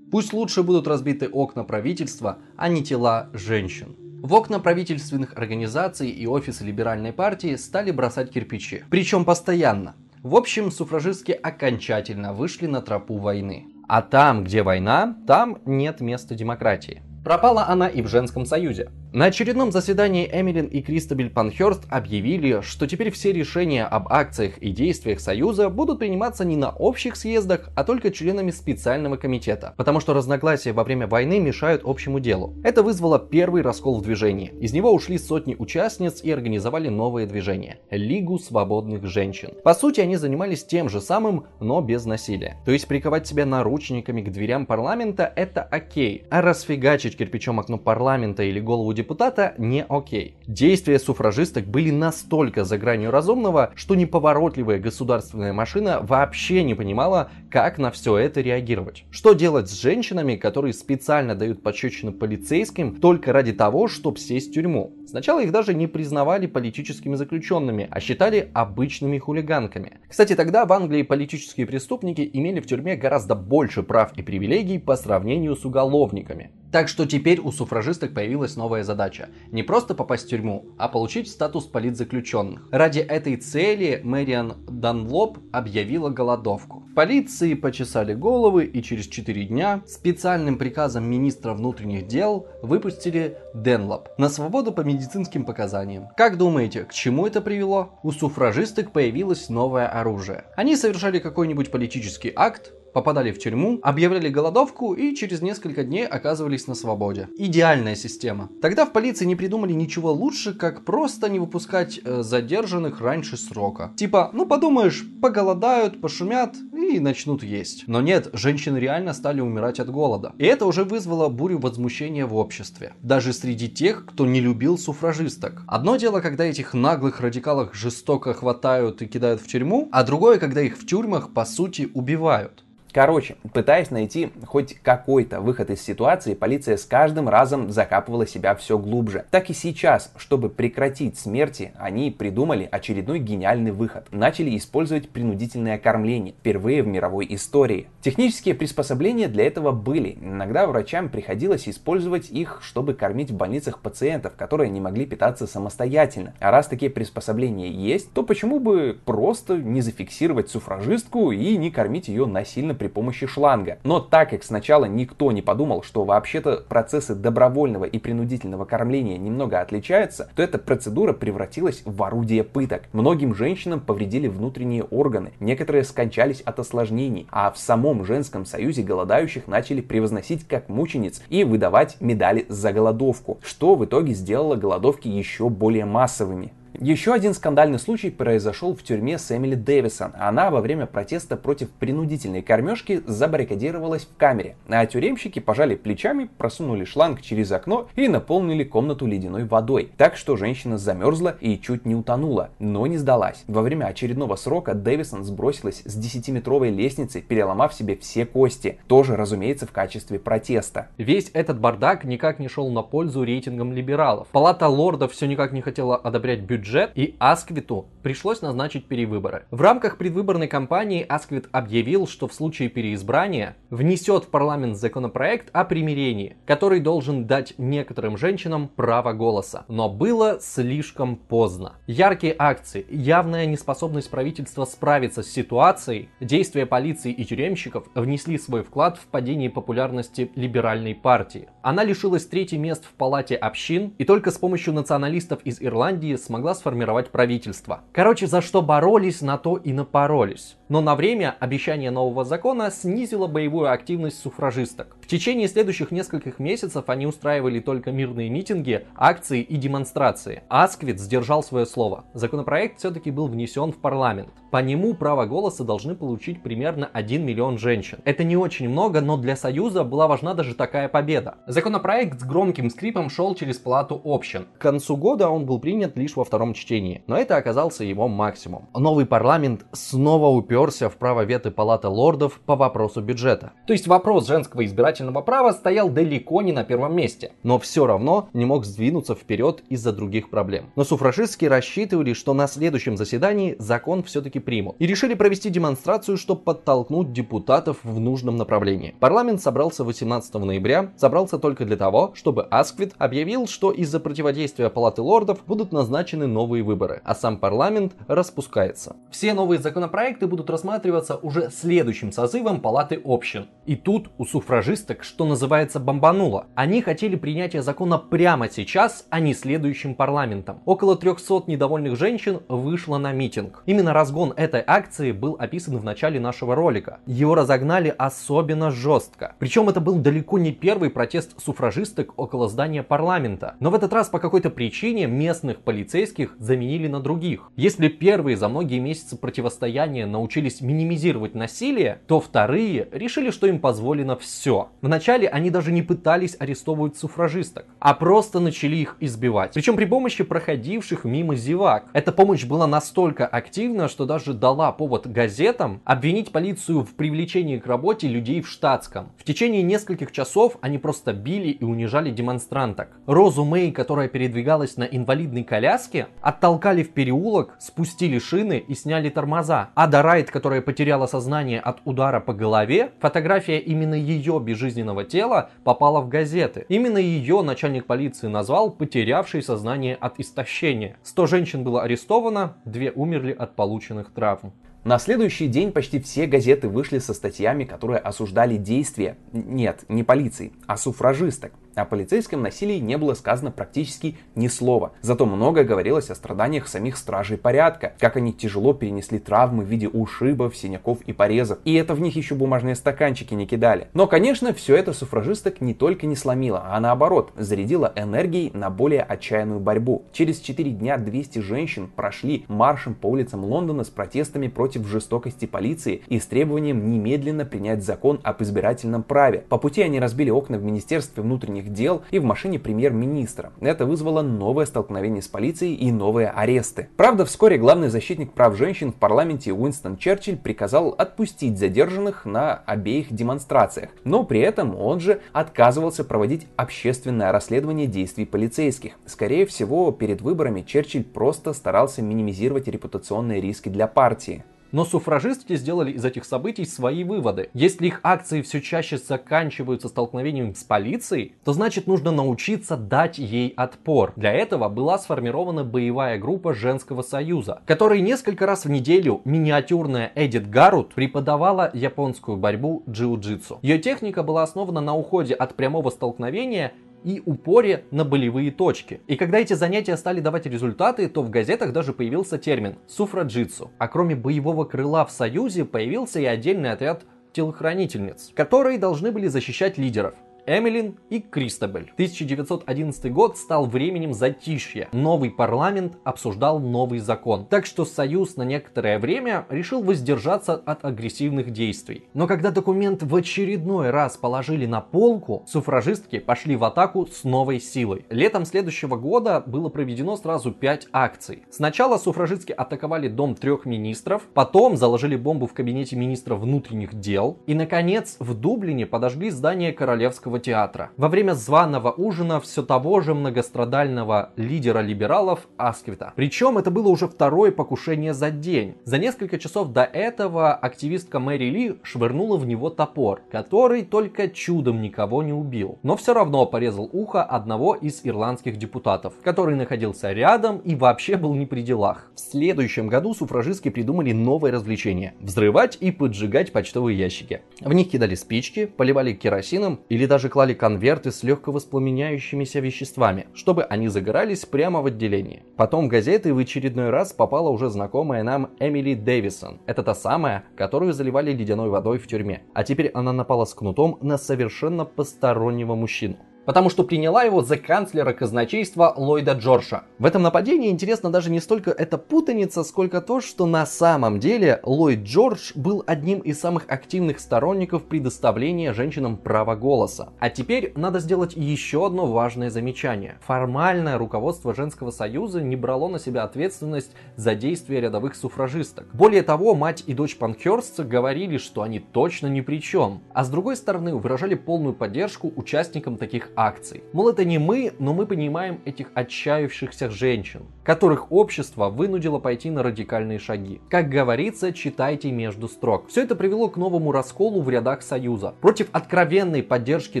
пусть 0.10 0.32
лучше 0.32 0.62
будут 0.62 0.86
разбиты 0.86 1.28
окна 1.28 1.64
правительства, 1.64 2.38
а 2.56 2.68
не 2.68 2.82
тела 2.82 3.30
женщин. 3.32 3.96
В 4.22 4.34
окна 4.34 4.60
правительственных 4.60 5.32
организаций 5.36 6.10
и 6.10 6.26
офисы 6.26 6.64
либеральной 6.64 7.12
партии 7.12 7.56
стали 7.56 7.90
бросать 7.90 8.30
кирпичи. 8.30 8.84
Причем 8.90 9.24
постоянно. 9.24 9.94
В 10.22 10.36
общем, 10.36 10.70
суфражистки 10.70 11.32
окончательно 11.32 12.34
вышли 12.34 12.66
на 12.66 12.82
тропу 12.82 13.16
войны. 13.16 13.68
А 13.88 14.02
там, 14.02 14.44
где 14.44 14.62
война, 14.62 15.16
там 15.26 15.58
нет 15.64 16.02
места 16.02 16.34
демократии. 16.34 17.02
Пропала 17.24 17.66
она 17.68 17.88
и 17.88 18.02
в 18.02 18.08
женском 18.08 18.44
союзе. 18.44 18.90
На 19.12 19.24
очередном 19.24 19.72
заседании 19.72 20.30
Эмилин 20.32 20.66
и 20.66 20.82
Кристобель 20.82 21.30
Панхерст 21.30 21.82
объявили, 21.90 22.60
что 22.60 22.86
теперь 22.86 23.10
все 23.10 23.32
решения 23.32 23.84
об 23.84 24.06
акциях 24.08 24.58
и 24.58 24.70
действиях 24.70 25.18
Союза 25.18 25.68
будут 25.68 25.98
приниматься 25.98 26.44
не 26.44 26.54
на 26.54 26.70
общих 26.70 27.16
съездах, 27.16 27.70
а 27.74 27.82
только 27.82 28.12
членами 28.12 28.52
специального 28.52 29.16
комитета, 29.16 29.74
потому 29.76 29.98
что 29.98 30.14
разногласия 30.14 30.72
во 30.72 30.84
время 30.84 31.08
войны 31.08 31.40
мешают 31.40 31.82
общему 31.84 32.20
делу. 32.20 32.54
Это 32.62 32.84
вызвало 32.84 33.18
первый 33.18 33.62
раскол 33.62 33.98
в 33.98 34.02
движении. 34.02 34.52
Из 34.60 34.72
него 34.72 34.92
ушли 34.92 35.18
сотни 35.18 35.56
участниц 35.58 36.22
и 36.22 36.30
организовали 36.30 36.88
новое 36.88 37.26
движение– 37.26 37.80
Лигу 37.90 38.38
свободных 38.38 39.04
женщин. 39.06 39.54
По 39.64 39.74
сути, 39.74 40.00
они 40.00 40.14
занимались 40.14 40.64
тем 40.64 40.88
же 40.88 41.00
самым, 41.00 41.46
но 41.58 41.80
без 41.80 42.04
насилия. 42.04 42.58
То 42.64 42.70
есть 42.70 42.86
приковать 42.86 43.26
себя 43.26 43.44
наручниками 43.44 44.22
к 44.22 44.30
дверям 44.30 44.66
парламента– 44.66 45.32
это 45.34 45.62
окей, 45.64 46.26
а 46.30 46.42
расфигачить 46.42 47.16
кирпичом 47.16 47.58
окно 47.58 47.76
парламента 47.76 48.44
или 48.44 48.60
голову 48.60 48.99
депутата 49.00 49.54
не 49.56 49.82
окей. 49.88 50.34
Действия 50.46 50.98
суфражисток 50.98 51.64
были 51.64 51.90
настолько 51.90 52.64
за 52.64 52.76
гранью 52.76 53.10
разумного, 53.10 53.72
что 53.74 53.94
неповоротливая 53.94 54.78
государственная 54.78 55.54
машина 55.54 56.00
вообще 56.02 56.62
не 56.62 56.74
понимала, 56.74 57.30
как 57.50 57.78
на 57.78 57.90
все 57.90 58.18
это 58.18 58.42
реагировать. 58.42 59.04
Что 59.10 59.32
делать 59.32 59.70
с 59.70 59.80
женщинами, 59.80 60.36
которые 60.36 60.74
специально 60.74 61.34
дают 61.34 61.62
пощечину 61.62 62.12
полицейским 62.12 63.00
только 63.00 63.32
ради 63.32 63.54
того, 63.54 63.88
чтобы 63.88 64.18
сесть 64.18 64.50
в 64.50 64.52
тюрьму? 64.52 64.92
Сначала 65.10 65.40
их 65.40 65.50
даже 65.50 65.74
не 65.74 65.88
признавали 65.88 66.46
политическими 66.46 67.16
заключенными, 67.16 67.88
а 67.90 67.98
считали 67.98 68.48
обычными 68.54 69.18
хулиганками. 69.18 69.98
Кстати, 70.08 70.36
тогда 70.36 70.66
в 70.66 70.72
Англии 70.72 71.02
политические 71.02 71.66
преступники 71.66 72.30
имели 72.32 72.60
в 72.60 72.66
тюрьме 72.66 72.94
гораздо 72.94 73.34
больше 73.34 73.82
прав 73.82 74.12
и 74.16 74.22
привилегий 74.22 74.78
по 74.78 74.94
сравнению 74.94 75.56
с 75.56 75.64
уголовниками. 75.64 76.52
Так 76.70 76.86
что 76.86 77.04
теперь 77.04 77.40
у 77.40 77.50
суфражисток 77.50 78.14
появилась 78.14 78.54
новая 78.54 78.84
задача. 78.84 79.30
Не 79.50 79.64
просто 79.64 79.94
попасть 79.94 80.26
в 80.26 80.28
тюрьму, 80.28 80.66
а 80.78 80.86
получить 80.86 81.28
статус 81.28 81.64
политзаключенных. 81.64 82.68
Ради 82.70 83.00
этой 83.00 83.34
цели 83.34 84.00
Мэриан 84.04 84.54
Данлоп 84.68 85.38
объявила 85.50 86.10
голодовку. 86.10 86.84
Полиции 86.94 87.54
почесали 87.54 88.14
головы 88.14 88.66
и 88.66 88.82
через 88.82 89.08
4 89.08 89.44
дня 89.46 89.82
специальным 89.86 90.58
приказом 90.58 91.10
министра 91.10 91.54
внутренних 91.54 92.06
дел 92.06 92.46
выпустили 92.62 93.38
Денлоп 93.52 94.08
на 94.16 94.28
свободу 94.28 94.72
по 94.72 94.82
медицинским 95.00 95.44
показаниям. 95.46 96.08
Как 96.16 96.36
думаете, 96.36 96.84
к 96.84 96.92
чему 96.92 97.26
это 97.26 97.40
привело? 97.40 97.98
У 98.02 98.12
суфражисток 98.12 98.92
появилось 98.92 99.48
новое 99.48 99.88
оружие. 99.88 100.44
Они 100.56 100.76
совершали 100.76 101.18
какой-нибудь 101.18 101.70
политический 101.70 102.32
акт, 102.36 102.72
попадали 102.92 103.32
в 103.32 103.38
тюрьму, 103.38 103.78
объявляли 103.82 104.28
голодовку 104.28 104.94
и 104.94 105.14
через 105.14 105.42
несколько 105.42 105.84
дней 105.84 106.06
оказывались 106.06 106.66
на 106.66 106.74
свободе. 106.74 107.28
Идеальная 107.36 107.96
система. 107.96 108.48
Тогда 108.60 108.86
в 108.86 108.92
полиции 108.92 109.24
не 109.24 109.36
придумали 109.36 109.72
ничего 109.72 110.12
лучше, 110.12 110.54
как 110.54 110.84
просто 110.84 111.28
не 111.28 111.38
выпускать 111.38 112.00
э, 112.02 112.22
задержанных 112.22 113.00
раньше 113.00 113.36
срока. 113.36 113.92
Типа, 113.96 114.30
ну 114.32 114.46
подумаешь, 114.46 115.04
поголодают, 115.20 116.00
пошумят 116.00 116.56
и 116.72 116.98
начнут 116.98 117.42
есть. 117.42 117.84
Но 117.86 118.00
нет, 118.00 118.30
женщины 118.32 118.78
реально 118.78 119.12
стали 119.12 119.40
умирать 119.40 119.80
от 119.80 119.90
голода. 119.90 120.32
И 120.38 120.44
это 120.44 120.66
уже 120.66 120.84
вызвало 120.84 121.28
бурю 121.28 121.58
возмущения 121.58 122.26
в 122.26 122.34
обществе. 122.34 122.94
Даже 123.02 123.32
среди 123.32 123.68
тех, 123.68 124.06
кто 124.06 124.26
не 124.26 124.40
любил 124.40 124.78
суфражисток. 124.78 125.62
Одно 125.66 125.96
дело, 125.96 126.20
когда 126.20 126.44
этих 126.44 126.74
наглых 126.74 127.20
радикалов 127.20 127.74
жестоко 127.74 128.34
хватают 128.34 129.02
и 129.02 129.06
кидают 129.06 129.40
в 129.40 129.46
тюрьму, 129.46 129.88
а 129.92 130.02
другое, 130.02 130.38
когда 130.38 130.60
их 130.62 130.78
в 130.78 130.86
тюрьмах 130.86 131.32
по 131.32 131.44
сути 131.44 131.90
убивают. 131.94 132.64
Короче, 132.92 133.36
пытаясь 133.52 133.90
найти 133.90 134.30
хоть 134.46 134.74
какой-то 134.82 135.40
выход 135.40 135.70
из 135.70 135.80
ситуации, 135.80 136.34
полиция 136.34 136.76
с 136.76 136.84
каждым 136.84 137.28
разом 137.28 137.70
закапывала 137.70 138.26
себя 138.26 138.54
все 138.54 138.78
глубже. 138.78 139.24
Так 139.30 139.50
и 139.50 139.54
сейчас, 139.54 140.12
чтобы 140.16 140.48
прекратить 140.48 141.18
смерти, 141.18 141.72
они 141.78 142.10
придумали 142.10 142.68
очередной 142.70 143.20
гениальный 143.20 143.70
выход. 143.70 144.06
Начали 144.10 144.56
использовать 144.56 145.10
принудительное 145.10 145.78
кормление, 145.78 146.34
впервые 146.40 146.82
в 146.82 146.88
мировой 146.88 147.26
истории. 147.30 147.88
Технические 148.02 148.54
приспособления 148.54 149.28
для 149.28 149.46
этого 149.46 149.70
были. 149.72 150.18
Иногда 150.20 150.66
врачам 150.66 151.08
приходилось 151.08 151.68
использовать 151.68 152.30
их, 152.30 152.58
чтобы 152.62 152.94
кормить 152.94 153.30
в 153.30 153.36
больницах 153.36 153.78
пациентов, 153.80 154.34
которые 154.36 154.70
не 154.70 154.80
могли 154.80 155.06
питаться 155.06 155.46
самостоятельно. 155.46 156.34
А 156.40 156.50
раз 156.50 156.66
такие 156.66 156.90
приспособления 156.90 157.70
есть, 157.70 158.12
то 158.12 158.22
почему 158.22 158.58
бы 158.58 158.98
просто 159.04 159.58
не 159.58 159.80
зафиксировать 159.80 160.50
суфражистку 160.50 161.30
и 161.30 161.56
не 161.56 161.70
кормить 161.70 162.08
ее 162.08 162.26
насильно 162.26 162.74
при 162.80 162.88
помощи 162.88 163.26
шланга. 163.26 163.78
Но 163.84 164.00
так 164.00 164.30
как 164.30 164.42
сначала 164.42 164.86
никто 164.86 165.30
не 165.32 165.42
подумал, 165.42 165.82
что 165.82 166.04
вообще-то 166.04 166.64
процессы 166.66 167.14
добровольного 167.14 167.84
и 167.84 167.98
принудительного 167.98 168.64
кормления 168.64 169.18
немного 169.18 169.60
отличаются, 169.60 170.30
то 170.34 170.42
эта 170.42 170.58
процедура 170.58 171.12
превратилась 171.12 171.82
в 171.84 172.02
орудие 172.02 172.42
пыток. 172.42 172.84
Многим 172.94 173.34
женщинам 173.34 173.80
повредили 173.80 174.28
внутренние 174.28 174.84
органы, 174.84 175.32
некоторые 175.40 175.84
скончались 175.84 176.40
от 176.40 176.58
осложнений, 176.58 177.28
а 177.30 177.50
в 177.50 177.58
самом 177.58 178.06
женском 178.06 178.46
союзе 178.46 178.82
голодающих 178.82 179.46
начали 179.46 179.82
превозносить 179.82 180.48
как 180.48 180.70
мучениц 180.70 181.22
и 181.28 181.44
выдавать 181.44 181.98
медали 182.00 182.46
за 182.48 182.72
голодовку, 182.72 183.40
что 183.42 183.74
в 183.74 183.84
итоге 183.84 184.14
сделало 184.14 184.56
голодовки 184.56 185.06
еще 185.06 185.50
более 185.50 185.84
массовыми. 185.84 186.54
Еще 186.78 187.12
один 187.12 187.34
скандальный 187.34 187.78
случай 187.78 188.10
произошел 188.10 188.74
в 188.74 188.82
тюрьме 188.82 189.18
с 189.18 189.28
Дэвисон. 189.28 190.12
Она 190.18 190.50
во 190.50 190.60
время 190.60 190.86
протеста 190.86 191.36
против 191.36 191.70
принудительной 191.70 192.42
кормежки 192.42 193.02
забаррикадировалась 193.06 194.04
в 194.04 194.16
камере, 194.16 194.56
а 194.68 194.86
тюремщики 194.86 195.40
пожали 195.40 195.74
плечами, 195.74 196.30
просунули 196.38 196.84
шланг 196.84 197.22
через 197.22 197.50
окно 197.52 197.88
и 197.96 198.08
наполнили 198.08 198.64
комнату 198.64 199.06
ледяной 199.06 199.44
водой. 199.44 199.90
Так 199.96 200.16
что 200.16 200.36
женщина 200.36 200.78
замерзла 200.78 201.36
и 201.40 201.58
чуть 201.58 201.86
не 201.86 201.94
утонула, 201.94 202.50
но 202.60 202.86
не 202.86 202.98
сдалась. 202.98 203.44
Во 203.48 203.62
время 203.62 203.86
очередного 203.86 204.36
срока 204.36 204.74
Дэвисон 204.74 205.24
сбросилась 205.24 205.82
с 205.84 205.98
10-метровой 205.98 206.70
лестницы, 206.70 207.20
переломав 207.20 207.74
себе 207.74 207.96
все 207.96 208.24
кости. 208.24 208.78
Тоже, 208.86 209.16
разумеется, 209.16 209.66
в 209.66 209.72
качестве 209.72 210.18
протеста. 210.18 210.88
Весь 210.98 211.30
этот 211.34 211.58
бардак 211.58 212.04
никак 212.04 212.38
не 212.38 212.48
шел 212.48 212.70
на 212.70 212.82
пользу 212.82 213.24
рейтингам 213.24 213.72
либералов. 213.72 214.28
Палата 214.28 214.68
лордов 214.68 215.12
все 215.12 215.26
никак 215.26 215.52
не 215.52 215.62
хотела 215.62 215.96
одобрять 215.96 216.40
бюджет 216.40 216.59
бюджет, 216.60 216.92
и 216.94 217.16
Асквиту 217.18 217.88
пришлось 218.02 218.42
назначить 218.42 218.86
перевыборы. 218.86 219.44
В 219.50 219.60
рамках 219.60 219.98
предвыборной 219.98 220.48
кампании 220.48 221.04
Асквит 221.06 221.48
объявил, 221.52 222.06
что 222.06 222.28
в 222.28 222.34
случае 222.34 222.68
переизбрания 222.68 223.56
внесет 223.70 224.24
в 224.24 224.28
парламент 224.28 224.76
законопроект 224.76 225.50
о 225.52 225.64
примирении, 225.64 226.36
который 226.46 226.80
должен 226.80 227.26
дать 227.26 227.54
некоторым 227.58 228.16
женщинам 228.16 228.68
право 228.68 229.12
голоса. 229.12 229.64
Но 229.68 229.88
было 229.88 230.38
слишком 230.40 231.16
поздно. 231.16 231.74
Яркие 231.86 232.34
акции, 232.38 232.86
явная 232.90 233.46
неспособность 233.46 234.10
правительства 234.10 234.64
справиться 234.64 235.22
с 235.22 235.30
ситуацией, 235.30 236.08
действия 236.20 236.66
полиции 236.66 237.12
и 237.12 237.24
тюремщиков 237.24 237.86
внесли 237.94 238.38
свой 238.38 238.62
вклад 238.62 238.98
в 238.98 239.06
падение 239.06 239.50
популярности 239.50 240.30
либеральной 240.34 240.94
партии. 240.94 241.48
Она 241.62 241.84
лишилась 241.84 242.26
трети 242.26 242.56
мест 242.56 242.84
в 242.84 242.92
палате 242.92 243.36
общин 243.36 243.94
и 243.98 244.04
только 244.04 244.30
с 244.30 244.38
помощью 244.38 244.74
националистов 244.74 245.40
из 245.44 245.60
Ирландии 245.60 246.16
смогла 246.16 246.49
сформировать 246.54 247.10
правительство. 247.10 247.82
Короче, 247.92 248.26
за 248.26 248.40
что 248.40 248.62
боролись, 248.62 249.20
на 249.20 249.38
то 249.38 249.56
и 249.56 249.72
напоролись. 249.72 250.56
Но 250.68 250.80
на 250.80 250.94
время 250.94 251.36
обещание 251.40 251.90
нового 251.90 252.24
закона 252.24 252.70
снизило 252.70 253.26
боевую 253.26 253.72
активность 253.72 254.20
суфражисток. 254.20 254.96
В 255.00 255.06
течение 255.08 255.48
следующих 255.48 255.90
нескольких 255.90 256.38
месяцев 256.38 256.84
они 256.86 257.06
устраивали 257.06 257.58
только 257.58 257.90
мирные 257.90 258.30
митинги, 258.30 258.86
акции 258.94 259.42
и 259.42 259.56
демонстрации. 259.56 260.44
Асквит 260.48 261.00
сдержал 261.00 261.42
свое 261.42 261.66
слово. 261.66 262.04
Законопроект 262.14 262.78
все-таки 262.78 263.10
был 263.10 263.26
внесен 263.26 263.72
в 263.72 263.78
парламент. 263.78 264.30
По 264.52 264.62
нему 264.62 264.94
право 264.94 265.26
голоса 265.26 265.64
должны 265.64 265.94
получить 265.94 266.42
примерно 266.42 266.88
1 266.92 267.24
миллион 267.24 267.58
женщин. 267.58 267.98
Это 268.04 268.24
не 268.24 268.36
очень 268.36 268.68
много, 268.68 269.00
но 269.00 269.16
для 269.16 269.36
Союза 269.36 269.84
была 269.84 270.06
важна 270.06 270.34
даже 270.34 270.54
такая 270.54 270.88
победа. 270.88 271.36
Законопроект 271.46 272.20
с 272.20 272.24
громким 272.24 272.70
скрипом 272.70 273.10
шел 273.10 273.34
через 273.34 273.58
палату 273.58 274.00
общин. 274.04 274.46
К 274.58 274.62
концу 274.62 274.96
года 274.96 275.28
он 275.28 275.46
был 275.46 275.58
принят 275.58 275.96
лишь 275.96 276.16
во 276.16 276.24
втором 276.24 276.39
чтении, 276.54 277.02
но 277.06 277.16
это 277.16 277.36
оказался 277.36 277.84
его 277.84 278.08
максимум. 278.08 278.68
Новый 278.74 279.06
парламент 279.06 279.66
снова 279.72 280.28
уперся 280.28 280.88
в 280.88 280.96
право 280.96 281.24
вето 281.24 281.50
палаты 281.50 281.88
лордов 281.88 282.40
по 282.46 282.56
вопросу 282.56 283.00
бюджета. 283.00 283.52
То 283.66 283.72
есть 283.72 283.86
вопрос 283.86 284.26
женского 284.26 284.64
избирательного 284.64 285.22
права 285.22 285.52
стоял 285.52 285.88
далеко 285.88 286.42
не 286.42 286.52
на 286.52 286.64
первом 286.64 286.96
месте, 286.96 287.32
но 287.42 287.58
все 287.58 287.86
равно 287.86 288.28
не 288.32 288.44
мог 288.44 288.64
сдвинуться 288.64 289.14
вперед 289.14 289.62
из-за 289.68 289.92
других 289.92 290.30
проблем. 290.30 290.70
Но 290.76 290.84
суфражистки 290.84 291.44
рассчитывали, 291.44 292.12
что 292.12 292.34
на 292.34 292.46
следующем 292.46 292.96
заседании 292.96 293.56
закон 293.58 294.02
все-таки 294.02 294.38
примут 294.38 294.76
и 294.78 294.86
решили 294.86 295.14
провести 295.14 295.50
демонстрацию, 295.50 296.16
чтобы 296.16 296.40
подтолкнуть 296.42 297.12
депутатов 297.12 297.78
в 297.82 298.00
нужном 298.00 298.36
направлении. 298.36 298.94
Парламент 299.00 299.42
собрался 299.42 299.84
18 299.84 300.34
ноября, 300.34 300.92
собрался 300.96 301.38
только 301.38 301.64
для 301.64 301.76
того, 301.76 302.12
чтобы 302.14 302.44
Асквит 302.44 302.94
объявил, 302.98 303.46
что 303.46 303.70
из-за 303.70 304.00
противодействия 304.00 304.70
Палаты 304.70 305.02
лордов 305.02 305.44
будут 305.46 305.72
назначены 305.72 306.26
новые 306.30 306.62
выборы, 306.62 307.02
а 307.04 307.14
сам 307.14 307.36
парламент 307.36 307.92
распускается. 308.08 308.96
Все 309.10 309.34
новые 309.34 309.58
законопроекты 309.58 310.26
будут 310.26 310.48
рассматриваться 310.48 311.16
уже 311.16 311.50
следующим 311.50 312.12
созывом 312.12 312.60
Палаты 312.60 313.00
общин. 313.04 313.48
И 313.66 313.76
тут 313.76 314.10
у 314.18 314.24
суфражисток, 314.24 315.04
что 315.04 315.26
называется, 315.26 315.80
бомбануло. 315.80 316.46
Они 316.54 316.82
хотели 316.82 317.16
принятия 317.16 317.62
закона 317.62 317.98
прямо 317.98 318.48
сейчас, 318.48 319.06
а 319.10 319.20
не 319.20 319.34
следующим 319.34 319.94
парламентом. 319.94 320.60
Около 320.64 320.96
300 320.96 321.44
недовольных 321.46 321.96
женщин 321.96 322.40
вышло 322.48 322.98
на 322.98 323.12
митинг. 323.12 323.62
Именно 323.66 323.92
разгон 323.92 324.32
этой 324.36 324.62
акции 324.66 325.12
был 325.12 325.36
описан 325.38 325.76
в 325.78 325.84
начале 325.84 326.20
нашего 326.20 326.54
ролика. 326.54 327.00
Его 327.06 327.34
разогнали 327.34 327.94
особенно 327.96 328.70
жестко. 328.70 329.34
Причем 329.38 329.68
это 329.68 329.80
был 329.80 329.96
далеко 329.96 330.38
не 330.38 330.52
первый 330.52 330.90
протест 330.90 331.40
суфражисток 331.42 332.12
около 332.18 332.48
здания 332.48 332.82
парламента. 332.82 333.54
Но 333.60 333.70
в 333.70 333.74
этот 333.74 333.92
раз 333.92 334.08
по 334.08 334.18
какой-то 334.18 334.50
причине 334.50 335.06
местных 335.06 335.60
полицейских 335.60 336.19
заменили 336.38 336.86
на 336.86 337.00
других. 337.00 337.50
Если 337.56 337.88
первые 337.88 338.36
за 338.36 338.48
многие 338.48 338.78
месяцы 338.78 339.16
противостояния 339.16 340.06
научились 340.06 340.60
минимизировать 340.60 341.34
насилие, 341.34 342.00
то 342.06 342.20
вторые 342.20 342.88
решили, 342.92 343.30
что 343.30 343.46
им 343.46 343.60
позволено 343.60 344.16
все. 344.16 344.70
Вначале 344.80 345.28
они 345.28 345.50
даже 345.50 345.72
не 345.72 345.82
пытались 345.82 346.36
арестовывать 346.38 346.96
суфражисток, 346.96 347.66
а 347.78 347.94
просто 347.94 348.40
начали 348.40 348.76
их 348.76 348.96
избивать. 349.00 349.52
Причем 349.54 349.76
при 349.76 349.84
помощи 349.84 350.24
проходивших 350.24 351.04
мимо 351.04 351.34
зевак. 351.34 351.86
Эта 351.92 352.12
помощь 352.12 352.44
была 352.44 352.66
настолько 352.66 353.26
активна, 353.26 353.88
что 353.88 354.06
даже 354.06 354.34
дала 354.34 354.72
повод 354.72 355.06
газетам 355.06 355.80
обвинить 355.84 356.32
полицию 356.32 356.82
в 356.82 356.94
привлечении 356.94 357.58
к 357.58 357.66
работе 357.66 358.08
людей 358.08 358.40
в 358.40 358.48
штатском. 358.48 359.12
В 359.16 359.24
течение 359.24 359.62
нескольких 359.62 360.12
часов 360.12 360.56
они 360.60 360.78
просто 360.78 361.12
били 361.12 361.48
и 361.48 361.64
унижали 361.64 362.10
демонстранток. 362.10 362.88
Розу 363.06 363.44
Мэй, 363.44 363.72
которая 363.72 364.08
передвигалась 364.08 364.76
на 364.76 364.84
инвалидной 364.84 365.44
коляске, 365.44 366.08
оттолкали 366.20 366.82
в 366.82 366.90
переулок, 366.90 367.56
спустили 367.58 368.18
шины 368.18 368.58
и 368.58 368.74
сняли 368.74 369.08
тормоза. 369.08 369.70
Ада 369.74 370.02
Райт, 370.02 370.30
которая 370.30 370.60
потеряла 370.62 371.06
сознание 371.06 371.60
от 371.60 371.80
удара 371.84 372.20
по 372.20 372.32
голове, 372.32 372.92
фотография 373.00 373.58
именно 373.58 373.94
ее 373.94 374.40
безжизненного 374.40 375.04
тела 375.04 375.50
попала 375.64 376.00
в 376.00 376.08
газеты. 376.08 376.66
Именно 376.68 376.98
ее 376.98 377.42
начальник 377.42 377.86
полиции 377.86 378.28
назвал 378.28 378.70
потерявшей 378.70 379.42
сознание 379.42 379.94
от 379.94 380.20
истощения. 380.20 380.96
100 381.02 381.26
женщин 381.26 381.64
было 381.64 381.82
арестовано, 381.82 382.56
две 382.64 382.90
умерли 382.90 383.32
от 383.32 383.56
полученных 383.56 384.12
травм. 384.12 384.52
На 384.82 384.98
следующий 384.98 385.46
день 385.46 385.72
почти 385.72 386.00
все 386.00 386.26
газеты 386.26 386.68
вышли 386.68 387.00
со 387.00 387.12
статьями, 387.12 387.64
которые 387.64 387.98
осуждали 387.98 388.56
действия, 388.56 389.18
нет, 389.32 389.84
не 389.88 390.02
полиции, 390.04 390.54
а 390.66 390.78
суфражисток. 390.78 391.52
О 391.74 391.84
полицейском 391.84 392.42
насилии 392.42 392.78
не 392.78 392.98
было 392.98 393.14
сказано 393.14 393.50
практически 393.50 394.18
ни 394.34 394.48
слова. 394.48 394.92
Зато 395.02 395.26
много 395.26 395.64
говорилось 395.64 396.10
о 396.10 396.14
страданиях 396.14 396.68
самих 396.68 396.96
стражей 396.96 397.38
порядка, 397.38 397.92
как 397.98 398.16
они 398.16 398.32
тяжело 398.32 398.74
перенесли 398.74 399.18
травмы 399.18 399.64
в 399.64 399.68
виде 399.68 399.88
ушибов, 399.88 400.56
синяков 400.56 400.98
и 401.06 401.12
порезов. 401.12 401.58
И 401.64 401.74
это 401.74 401.94
в 401.94 402.00
них 402.00 402.16
еще 402.16 402.34
бумажные 402.34 402.74
стаканчики 402.74 403.34
не 403.34 403.46
кидали. 403.46 403.88
Но, 403.94 404.06
конечно, 404.06 404.52
все 404.52 404.76
это 404.76 404.92
суфражисток 404.92 405.60
не 405.60 405.74
только 405.74 406.06
не 406.06 406.16
сломило, 406.16 406.64
а 406.66 406.80
наоборот, 406.80 407.32
зарядило 407.36 407.92
энергией 407.94 408.50
на 408.52 408.70
более 408.70 409.02
отчаянную 409.02 409.60
борьбу. 409.60 410.04
Через 410.12 410.40
4 410.40 410.70
дня 410.72 410.96
200 410.96 411.38
женщин 411.38 411.88
прошли 411.88 412.44
маршем 412.48 412.94
по 412.94 413.06
улицам 413.06 413.44
Лондона 413.44 413.84
с 413.84 413.90
протестами 413.90 414.48
против 414.48 414.86
жестокости 414.86 415.46
полиции 415.46 416.02
и 416.08 416.18
с 416.18 416.26
требованием 416.26 416.90
немедленно 416.90 417.44
принять 417.44 417.84
закон 417.84 418.20
об 418.22 418.42
избирательном 418.42 419.02
праве. 419.02 419.44
По 419.48 419.58
пути 419.58 419.82
они 419.82 420.00
разбили 420.00 420.30
окна 420.30 420.58
в 420.58 420.62
Министерстве 420.62 421.22
внутренних 421.22 421.59
дел 421.68 422.02
и 422.10 422.18
в 422.18 422.24
машине 422.24 422.58
премьер-министра. 422.58 423.52
Это 423.60 423.84
вызвало 423.84 424.22
новое 424.22 424.66
столкновение 424.66 425.20
с 425.20 425.28
полицией 425.28 425.74
и 425.74 425.92
новые 425.92 426.30
аресты. 426.30 426.88
Правда, 426.96 427.24
вскоре 427.24 427.58
главный 427.58 427.88
защитник 427.88 428.32
прав 428.32 428.56
женщин 428.56 428.92
в 428.92 428.94
парламенте 428.94 429.52
Уинстон 429.52 429.96
Черчилль 429.96 430.38
приказал 430.38 430.94
отпустить 430.96 431.58
задержанных 431.58 432.24
на 432.24 432.62
обеих 432.66 433.12
демонстрациях, 433.12 433.90
но 434.04 434.24
при 434.24 434.40
этом 434.40 434.74
он 434.74 435.00
же 435.00 435.20
отказывался 435.32 436.04
проводить 436.04 436.46
общественное 436.56 437.32
расследование 437.32 437.86
действий 437.86 438.24
полицейских. 438.24 438.92
Скорее 439.06 439.44
всего, 439.46 439.92
перед 439.92 440.22
выборами 440.22 440.62
Черчилль 440.62 441.04
просто 441.04 441.52
старался 441.52 442.02
минимизировать 442.02 442.68
репутационные 442.68 443.40
риски 443.40 443.68
для 443.68 443.86
партии. 443.86 444.44
Но 444.72 444.84
суфражистки 444.84 445.56
сделали 445.56 445.92
из 445.92 446.04
этих 446.04 446.24
событий 446.24 446.64
свои 446.64 447.04
выводы. 447.04 447.50
Если 447.54 447.88
их 447.88 448.00
акции 448.02 448.42
все 448.42 448.60
чаще 448.60 448.98
заканчиваются 448.98 449.88
столкновением 449.88 450.54
с 450.54 450.62
полицией, 450.62 451.34
то 451.44 451.52
значит 451.52 451.86
нужно 451.86 452.12
научиться 452.12 452.76
дать 452.76 453.18
ей 453.18 453.52
отпор. 453.56 454.12
Для 454.16 454.32
этого 454.32 454.68
была 454.68 454.98
сформирована 454.98 455.64
боевая 455.64 456.18
группа 456.18 456.54
женского 456.54 457.02
союза, 457.02 457.62
которой 457.66 458.00
несколько 458.00 458.46
раз 458.46 458.64
в 458.64 458.70
неделю 458.70 459.20
миниатюрная 459.24 460.12
Эдит 460.14 460.48
Гарут 460.48 460.94
преподавала 460.94 461.70
японскую 461.74 462.36
борьбу 462.36 462.84
джиу-джитсу. 462.88 463.58
Ее 463.62 463.78
техника 463.78 464.22
была 464.22 464.42
основана 464.42 464.80
на 464.80 464.94
уходе 464.94 465.34
от 465.34 465.54
прямого 465.54 465.90
столкновения 465.90 466.72
и 467.04 467.22
упоре 467.24 467.84
на 467.90 468.04
болевые 468.04 468.50
точки. 468.50 469.00
И 469.06 469.16
когда 469.16 469.38
эти 469.38 469.54
занятия 469.54 469.96
стали 469.96 470.20
давать 470.20 470.46
результаты, 470.46 471.08
то 471.08 471.22
в 471.22 471.30
газетах 471.30 471.72
даже 471.72 471.92
появился 471.92 472.38
термин 472.38 472.76
суфраджитсу. 472.86 473.70
А 473.78 473.88
кроме 473.88 474.14
боевого 474.14 474.64
крыла 474.64 475.04
в 475.04 475.10
Союзе 475.10 475.64
появился 475.64 476.20
и 476.20 476.24
отдельный 476.24 476.72
отряд 476.72 477.04
телохранительниц, 477.32 478.32
которые 478.34 478.78
должны 478.78 479.12
были 479.12 479.28
защищать 479.28 479.78
лидеров. 479.78 480.14
Эмилин 480.46 480.96
и 481.10 481.20
Кристобель. 481.20 481.90
1911 481.94 483.12
год 483.12 483.36
стал 483.36 483.66
временем 483.66 484.12
затишья. 484.12 484.88
Новый 484.92 485.30
парламент 485.30 485.98
обсуждал 486.04 486.58
новый 486.58 486.98
закон. 486.98 487.46
Так 487.46 487.66
что 487.66 487.84
Союз 487.84 488.36
на 488.36 488.42
некоторое 488.42 488.98
время 488.98 489.46
решил 489.48 489.82
воздержаться 489.82 490.54
от 490.54 490.84
агрессивных 490.84 491.50
действий. 491.50 492.04
Но 492.14 492.26
когда 492.26 492.50
документ 492.50 493.02
в 493.02 493.14
очередной 493.14 493.90
раз 493.90 494.16
положили 494.16 494.66
на 494.66 494.80
полку, 494.80 495.44
суфражистки 495.46 496.18
пошли 496.18 496.56
в 496.56 496.64
атаку 496.64 497.06
с 497.06 497.24
новой 497.24 497.60
силой. 497.60 498.06
Летом 498.10 498.44
следующего 498.44 498.96
года 498.96 499.42
было 499.46 499.68
проведено 499.68 500.16
сразу 500.16 500.52
5 500.52 500.88
акций. 500.92 501.44
Сначала 501.50 501.98
суфражистки 501.98 502.52
атаковали 502.52 503.08
дом 503.08 503.34
трех 503.34 503.66
министров, 503.66 504.22
потом 504.34 504.76
заложили 504.76 505.16
бомбу 505.16 505.46
в 505.46 505.54
кабинете 505.54 505.96
министра 505.96 506.34
внутренних 506.34 506.94
дел 506.94 507.38
и, 507.46 507.54
наконец, 507.54 508.16
в 508.18 508.34
Дублине 508.34 508.86
подожгли 508.86 509.30
здание 509.30 509.72
Королевского 509.72 510.29
Мариинского 510.30 510.40
театра. 510.40 510.90
Во 510.96 511.08
время 511.08 511.34
званого 511.34 511.90
ужина 511.90 512.40
все 512.40 512.62
того 512.62 513.00
же 513.00 513.14
многострадального 513.14 514.30
лидера 514.36 514.80
либералов 514.80 515.48
Асквита. 515.56 516.12
Причем 516.16 516.58
это 516.58 516.70
было 516.70 516.88
уже 516.88 517.08
второе 517.08 517.50
покушение 517.50 518.14
за 518.14 518.30
день. 518.30 518.74
За 518.84 518.98
несколько 518.98 519.38
часов 519.38 519.72
до 519.72 519.82
этого 519.82 520.54
активистка 520.54 521.18
Мэри 521.18 521.50
Ли 521.50 521.78
швырнула 521.82 522.36
в 522.36 522.46
него 522.46 522.70
топор, 522.70 523.22
который 523.30 523.82
только 523.82 524.28
чудом 524.28 524.80
никого 524.80 525.22
не 525.22 525.32
убил. 525.32 525.78
Но 525.82 525.96
все 525.96 526.14
равно 526.14 526.46
порезал 526.46 526.88
ухо 526.92 527.22
одного 527.22 527.74
из 527.74 528.00
ирландских 528.04 528.56
депутатов, 528.56 529.14
который 529.22 529.56
находился 529.56 530.12
рядом 530.12 530.58
и 530.58 530.74
вообще 530.74 531.16
был 531.16 531.34
не 531.34 531.46
при 531.46 531.62
делах. 531.62 532.10
В 532.14 532.20
следующем 532.20 532.88
году 532.88 533.14
суфражистки 533.14 533.70
придумали 533.70 534.12
новое 534.12 534.52
развлечение– 534.52 535.14
взрывать 535.20 535.78
и 535.80 535.90
поджигать 535.90 536.52
почтовые 536.52 536.98
ящики. 536.98 537.40
В 537.60 537.72
них 537.72 537.90
кидали 537.90 538.14
спички, 538.14 538.66
поливали 538.66 539.12
керосином 539.12 539.80
или 539.88 540.06
даже 540.06 540.19
клали 540.28 540.54
конверты 540.54 541.10
с 541.10 541.22
легко 541.22 541.52
воспламеняющимися 541.52 542.60
веществами, 542.60 543.28
чтобы 543.34 543.64
они 543.64 543.88
загорались 543.88 544.44
прямо 544.44 544.82
в 544.82 544.86
отделении. 544.86 545.42
Потом 545.56 545.86
в 545.86 545.88
газеты 545.88 546.34
в 546.34 546.38
очередной 546.38 546.90
раз 546.90 547.12
попала 547.12 547.48
уже 547.48 547.70
знакомая 547.70 548.22
нам 548.22 548.50
Эмили 548.60 548.94
Дэвисон. 548.94 549.60
Это 549.66 549.82
та 549.82 549.94
самая, 549.94 550.44
которую 550.56 550.92
заливали 550.92 551.32
ледяной 551.32 551.70
водой 551.70 551.98
в 551.98 552.06
тюрьме. 552.06 552.42
А 552.54 552.64
теперь 552.64 552.90
она 552.92 553.12
напала 553.12 553.44
с 553.44 553.54
кнутом 553.54 553.98
на 554.02 554.18
совершенно 554.18 554.84
постороннего 554.84 555.74
мужчину 555.74 556.16
потому 556.44 556.70
что 556.70 556.84
приняла 556.84 557.22
его 557.22 557.42
за 557.42 557.56
канцлера 557.56 558.12
казначейства 558.12 558.92
Ллойда 558.96 559.32
Джорджа. 559.32 559.84
В 559.98 560.04
этом 560.04 560.22
нападении 560.22 560.70
интересно 560.70 561.10
даже 561.10 561.30
не 561.30 561.40
столько 561.40 561.70
эта 561.70 561.98
путаница, 561.98 562.64
сколько 562.64 563.00
то, 563.00 563.20
что 563.20 563.46
на 563.46 563.66
самом 563.66 564.20
деле 564.20 564.60
Ллойд 564.62 565.00
Джордж 565.00 565.52
был 565.54 565.84
одним 565.86 566.20
из 566.20 566.40
самых 566.40 566.64
активных 566.68 567.20
сторонников 567.20 567.84
предоставления 567.84 568.72
женщинам 568.72 569.16
права 569.16 569.56
голоса. 569.56 570.10
А 570.18 570.30
теперь 570.30 570.72
надо 570.76 571.00
сделать 571.00 571.34
еще 571.36 571.86
одно 571.86 572.06
важное 572.06 572.50
замечание. 572.50 573.18
Формальное 573.20 573.98
руководство 573.98 574.54
женского 574.54 574.90
союза 574.90 575.40
не 575.42 575.56
брало 575.56 575.88
на 575.88 575.98
себя 575.98 576.24
ответственность 576.24 576.92
за 577.16 577.34
действия 577.34 577.80
рядовых 577.80 578.14
суфражисток. 578.14 578.86
Более 578.92 579.22
того, 579.22 579.54
мать 579.54 579.84
и 579.86 579.94
дочь 579.94 580.16
Панкерстца 580.16 580.84
говорили, 580.84 581.38
что 581.38 581.62
они 581.62 581.78
точно 581.78 582.26
ни 582.26 582.40
при 582.40 582.60
чем. 582.60 583.02
А 583.12 583.24
с 583.24 583.28
другой 583.28 583.56
стороны, 583.56 583.94
выражали 583.94 584.34
полную 584.34 584.74
поддержку 584.74 585.32
участникам 585.36 585.96
таких 585.96 586.29
акций. 586.36 586.82
Мол, 586.92 587.10
это 587.10 587.24
не 587.24 587.38
мы, 587.38 587.72
но 587.78 587.94
мы 587.94 588.06
понимаем 588.06 588.60
этих 588.64 588.90
отчаявшихся 588.94 589.90
женщин, 589.90 590.42
которых 590.64 591.10
общество 591.10 591.68
вынудило 591.68 592.18
пойти 592.18 592.50
на 592.50 592.62
радикальные 592.62 593.18
шаги. 593.18 593.60
Как 593.68 593.88
говорится, 593.88 594.52
читайте 594.52 595.10
между 595.10 595.48
строк. 595.48 595.88
Все 595.88 596.02
это 596.02 596.14
привело 596.14 596.48
к 596.48 596.56
новому 596.56 596.92
расколу 596.92 597.42
в 597.42 597.50
рядах 597.50 597.82
Союза. 597.82 598.34
Против 598.40 598.68
откровенной 598.72 599.42
поддержки 599.42 600.00